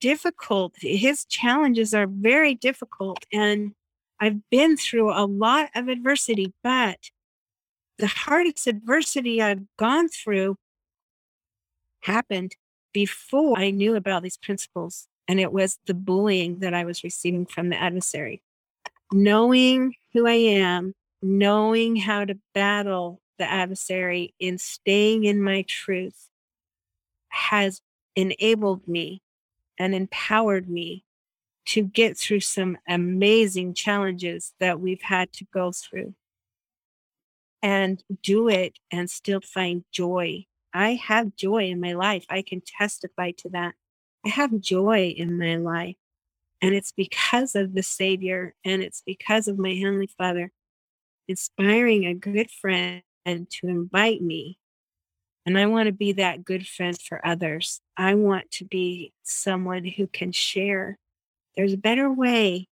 difficult. 0.00 0.74
His 0.78 1.24
challenges 1.24 1.94
are 1.94 2.06
very 2.06 2.54
difficult 2.54 3.24
and 3.32 3.74
I've 4.22 4.48
been 4.50 4.76
through 4.76 5.10
a 5.12 5.26
lot 5.26 5.70
of 5.74 5.88
adversity, 5.88 6.52
but 6.62 7.10
the 7.98 8.06
hardest 8.06 8.68
adversity 8.68 9.42
I've 9.42 9.64
gone 9.76 10.08
through 10.08 10.58
happened 12.02 12.54
before 12.92 13.58
I 13.58 13.70
knew 13.70 13.96
about 13.96 14.22
these 14.22 14.36
principles. 14.36 15.08
And 15.26 15.40
it 15.40 15.52
was 15.52 15.80
the 15.86 15.94
bullying 15.94 16.60
that 16.60 16.72
I 16.72 16.84
was 16.84 17.02
receiving 17.02 17.46
from 17.46 17.68
the 17.68 17.80
adversary. 17.80 18.42
Knowing 19.12 19.94
who 20.12 20.28
I 20.28 20.34
am, 20.34 20.94
knowing 21.20 21.96
how 21.96 22.24
to 22.24 22.38
battle 22.54 23.20
the 23.38 23.50
adversary 23.50 24.34
in 24.38 24.58
staying 24.58 25.24
in 25.24 25.42
my 25.42 25.62
truth 25.62 26.28
has 27.28 27.80
enabled 28.14 28.86
me 28.86 29.22
and 29.78 29.94
empowered 29.94 30.68
me 30.68 31.04
to 31.64 31.82
get 31.82 32.16
through 32.16 32.40
some 32.40 32.76
amazing 32.88 33.72
challenges 33.74 34.52
that 34.60 34.80
we've 34.80 35.02
had 35.02 35.32
to 35.32 35.44
go 35.52 35.72
through 35.72 36.14
and 37.62 38.02
do 38.22 38.48
it 38.48 38.78
and 38.90 39.08
still 39.08 39.40
find 39.40 39.84
joy 39.92 40.44
I 40.74 40.94
have 40.94 41.36
joy 41.36 41.64
in 41.64 41.80
my 41.80 41.92
life. 41.92 42.24
I 42.30 42.42
can 42.42 42.62
testify 42.64 43.32
to 43.38 43.50
that. 43.50 43.74
I 44.24 44.30
have 44.30 44.60
joy 44.60 45.14
in 45.16 45.38
my 45.38 45.56
life. 45.56 45.96
And 46.60 46.74
it's 46.74 46.92
because 46.92 47.54
of 47.54 47.74
the 47.74 47.82
Savior 47.82 48.54
and 48.64 48.82
it's 48.82 49.02
because 49.04 49.48
of 49.48 49.58
my 49.58 49.74
Heavenly 49.74 50.06
Father 50.06 50.52
inspiring 51.28 52.06
a 52.06 52.14
good 52.14 52.50
friend 52.50 53.02
to 53.24 53.68
invite 53.68 54.22
me. 54.22 54.58
And 55.44 55.58
I 55.58 55.66
want 55.66 55.86
to 55.86 55.92
be 55.92 56.12
that 56.12 56.44
good 56.44 56.66
friend 56.66 56.98
for 57.00 57.24
others. 57.26 57.80
I 57.96 58.14
want 58.14 58.50
to 58.52 58.64
be 58.64 59.12
someone 59.22 59.84
who 59.84 60.06
can 60.06 60.32
share. 60.32 60.98
There's 61.56 61.72
a 61.72 61.78
better 61.78 62.12
way. 62.12 62.68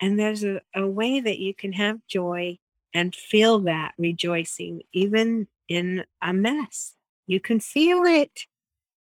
And 0.00 0.18
there's 0.18 0.44
a, 0.44 0.60
a 0.74 0.86
way 0.86 1.20
that 1.20 1.38
you 1.38 1.54
can 1.54 1.72
have 1.72 2.06
joy 2.06 2.58
and 2.92 3.14
feel 3.14 3.60
that 3.60 3.94
rejoicing, 3.96 4.82
even 4.92 5.48
in 5.68 6.04
a 6.20 6.32
mess. 6.32 6.94
You 7.26 7.40
can 7.40 7.58
feel 7.58 8.02
it. 8.04 8.46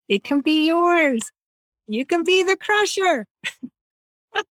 It 0.08 0.24
can 0.24 0.42
be 0.42 0.68
yours. 0.68 1.32
You 1.88 2.06
can 2.06 2.24
be 2.24 2.44
the 2.44 2.56
crusher. 2.56 3.28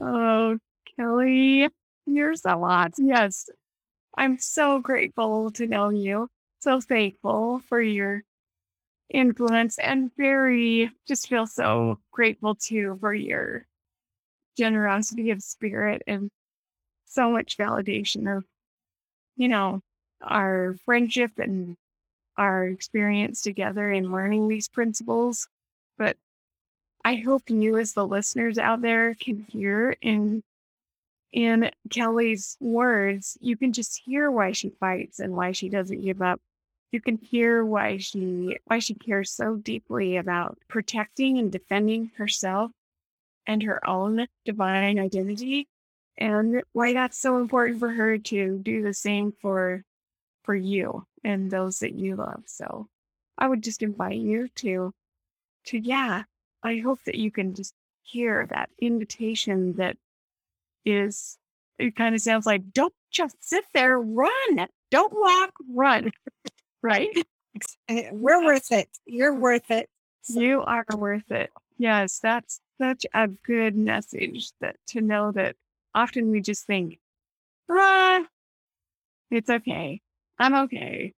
oh, 0.00 0.58
Kelly, 0.96 1.68
you're 2.06 2.34
so 2.34 2.58
lot. 2.58 2.92
Yes. 2.98 3.48
I'm 4.16 4.38
so 4.38 4.78
grateful 4.78 5.50
to 5.52 5.66
know 5.66 5.90
you. 5.90 6.28
So 6.60 6.80
thankful 6.80 7.60
for 7.68 7.80
your 7.80 8.22
influence 9.10 9.78
and 9.78 10.10
very 10.16 10.90
just 11.06 11.28
feel 11.28 11.46
so 11.46 11.98
grateful 12.10 12.54
too 12.54 12.96
for 13.00 13.14
your 13.14 13.66
generosity 14.56 15.30
of 15.30 15.42
spirit 15.42 16.02
and 16.06 16.30
so 17.04 17.30
much 17.30 17.56
validation 17.56 18.36
of, 18.36 18.44
you 19.36 19.48
know, 19.48 19.80
our 20.22 20.76
friendship 20.84 21.32
and 21.38 21.76
our 22.36 22.64
experience 22.66 23.42
together 23.42 23.92
in 23.92 24.12
learning 24.12 24.48
these 24.48 24.68
principles. 24.68 25.46
But 25.98 26.16
I 27.04 27.16
hope 27.16 27.48
you, 27.48 27.76
as 27.78 27.92
the 27.92 28.06
listeners 28.06 28.58
out 28.58 28.82
there, 28.82 29.14
can 29.14 29.46
hear 29.48 29.96
in 30.00 30.42
in 31.32 31.70
Kelly's 31.90 32.56
words, 32.60 33.36
you 33.40 33.56
can 33.56 33.72
just 33.72 34.00
hear 34.04 34.30
why 34.30 34.52
she 34.52 34.70
fights 34.80 35.18
and 35.18 35.34
why 35.34 35.52
she 35.52 35.68
doesn't 35.68 36.02
give 36.02 36.22
up. 36.22 36.40
You 36.92 37.00
can 37.00 37.18
hear 37.18 37.64
why 37.64 37.98
she 37.98 38.58
why 38.64 38.78
she 38.78 38.94
cares 38.94 39.32
so 39.32 39.56
deeply 39.56 40.16
about 40.16 40.58
protecting 40.68 41.38
and 41.38 41.50
defending 41.50 42.12
herself 42.16 42.70
and 43.46 43.62
her 43.62 43.86
own 43.88 44.26
divine 44.44 44.98
identity 44.98 45.68
and 46.18 46.62
why 46.72 46.92
that's 46.92 47.18
so 47.18 47.38
important 47.38 47.80
for 47.80 47.90
her 47.90 48.18
to 48.18 48.58
do 48.58 48.82
the 48.82 48.94
same 48.94 49.32
for 49.42 49.84
for 50.44 50.54
you 50.54 51.04
and 51.24 51.50
those 51.50 51.80
that 51.80 51.94
you 51.94 52.16
love. 52.16 52.44
So 52.46 52.88
I 53.36 53.48
would 53.48 53.62
just 53.62 53.82
invite 53.82 54.16
you 54.16 54.48
to, 54.56 54.94
to, 55.66 55.78
yeah, 55.78 56.22
I 56.62 56.78
hope 56.78 57.00
that 57.04 57.16
you 57.16 57.30
can 57.30 57.54
just 57.54 57.74
hear 58.02 58.46
that 58.50 58.70
invitation 58.80 59.74
that 59.74 59.96
is, 60.86 61.36
it 61.78 61.96
kind 61.96 62.14
of 62.14 62.22
sounds 62.22 62.46
like, 62.46 62.72
don't 62.72 62.94
just 63.10 63.36
sit 63.40 63.64
there, 63.74 63.98
run, 63.98 64.66
don't 64.90 65.12
walk, 65.12 65.52
run, 65.68 66.10
right? 66.82 67.10
Eh, 67.88 68.10
we're 68.12 68.44
worth 68.44 68.72
it. 68.72 68.88
You're 69.04 69.34
worth 69.34 69.70
it. 69.70 69.90
So. 70.22 70.40
You 70.40 70.62
are 70.62 70.84
worth 70.96 71.30
it. 71.30 71.50
Yes, 71.78 72.18
that's 72.22 72.60
such 72.80 73.04
a 73.12 73.28
good 73.28 73.76
message 73.76 74.50
that 74.60 74.76
to 74.88 75.00
know 75.00 75.32
that 75.32 75.56
often 75.94 76.30
we 76.30 76.40
just 76.40 76.66
think, 76.66 76.98
run, 77.68 78.26
it's 79.30 79.50
okay. 79.50 80.00
I'm 80.38 80.54
okay. 80.54 81.14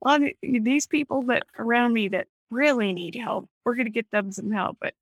Well, 0.00 0.20
these 0.42 0.86
people 0.86 1.22
that 1.24 1.44
around 1.58 1.92
me 1.92 2.08
that 2.08 2.28
really 2.50 2.92
need 2.92 3.16
help, 3.16 3.48
we're 3.64 3.74
going 3.74 3.86
to 3.86 3.90
get 3.90 4.10
them 4.10 4.30
some 4.30 4.50
help. 4.50 4.78
But 4.80 4.94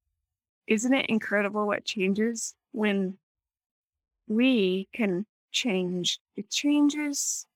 isn't 0.66 0.94
it 0.94 1.06
incredible 1.06 1.66
what 1.66 1.84
changes 1.84 2.54
when 2.72 3.18
we 4.30 4.88
can 4.94 5.26
change? 5.50 6.20
It 6.36 6.48
changes 6.48 7.46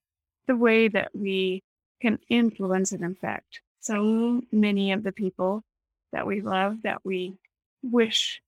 the 0.45 0.55
way 0.55 0.87
that 0.89 1.09
we 1.15 1.63
can 2.01 2.19
influence 2.29 2.91
and 2.91 3.03
affect 3.05 3.61
so 3.79 4.41
many 4.51 4.91
of 4.91 5.03
the 5.03 5.11
people 5.11 5.63
that 6.11 6.27
we 6.27 6.41
love 6.41 6.81
that 6.83 7.01
we 7.03 7.37
wish 7.81 8.41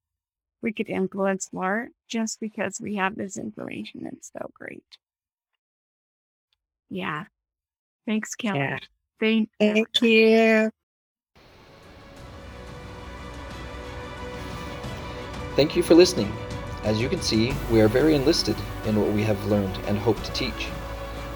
we 0.61 0.73
could 0.73 0.89
influence 0.89 1.49
more 1.53 1.89
just 2.07 2.39
because 2.39 2.81
we 2.81 2.95
have 2.95 3.15
this 3.15 3.37
information. 3.37 4.07
It's 4.11 4.31
so 4.33 4.49
great. 4.53 4.83
Yeah. 6.89 7.25
Thanks, 8.05 8.35
Kelly. 8.35 8.59
Yeah. 8.59 8.79
Thank, 9.19 9.49
Thank 9.59 10.01
you. 10.01 10.71
Thank 15.55 15.75
you 15.75 15.83
for 15.83 15.95
listening. 15.95 16.31
As 16.87 17.01
you 17.01 17.09
can 17.09 17.21
see, 17.21 17.53
we 17.69 17.81
are 17.81 17.89
very 17.89 18.15
enlisted 18.15 18.55
in 18.85 18.95
what 18.95 19.11
we 19.11 19.21
have 19.23 19.45
learned 19.47 19.77
and 19.87 19.97
hope 19.97 20.23
to 20.23 20.31
teach. 20.31 20.69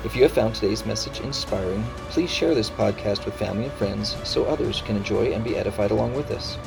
If 0.06 0.16
you 0.16 0.24
have 0.24 0.32
found 0.32 0.56
today's 0.56 0.86
message 0.86 1.20
inspiring, 1.20 1.84
please 2.08 2.32
share 2.32 2.56
this 2.56 2.70
podcast 2.70 3.26
with 3.26 3.36
family 3.36 3.66
and 3.66 3.74
friends 3.74 4.16
so 4.24 4.46
others 4.46 4.82
can 4.82 4.96
enjoy 4.96 5.34
and 5.34 5.44
be 5.44 5.58
edified 5.58 5.92
along 5.92 6.14
with 6.14 6.32
us. 6.32 6.58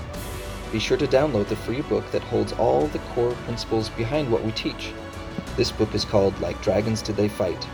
Be 0.70 0.78
sure 0.78 0.98
to 0.98 1.06
download 1.06 1.48
the 1.48 1.56
free 1.56 1.80
book 1.80 2.04
that 2.10 2.24
holds 2.24 2.52
all 2.52 2.86
the 2.88 2.98
core 3.14 3.32
principles 3.46 3.88
behind 3.88 4.30
what 4.30 4.44
we 4.44 4.52
teach. 4.52 4.92
This 5.56 5.72
book 5.72 5.94
is 5.94 6.04
called 6.04 6.38
Like 6.40 6.60
Dragons 6.60 7.00
Did 7.00 7.16
They 7.16 7.30
Fight. 7.30 7.66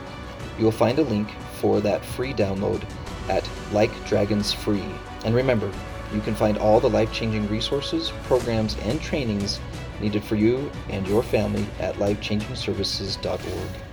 You 0.58 0.64
will 0.64 0.70
find 0.70 1.00
a 1.00 1.02
link 1.02 1.32
for 1.54 1.80
that 1.80 2.04
free 2.04 2.32
download 2.32 2.84
at 3.28 3.50
Like 3.72 3.92
Dragons 4.06 4.52
Free. 4.52 4.86
And 5.24 5.34
remember, 5.34 5.72
you 6.14 6.20
can 6.20 6.36
find 6.36 6.56
all 6.56 6.78
the 6.78 6.88
life 6.88 7.12
changing 7.12 7.48
resources, 7.48 8.12
programs, 8.22 8.76
and 8.82 9.02
trainings 9.02 9.58
needed 10.00 10.24
for 10.24 10.36
you 10.36 10.70
and 10.88 11.06
your 11.06 11.22
family 11.22 11.66
at 11.78 11.94
lifechangingservices.org. 11.96 13.89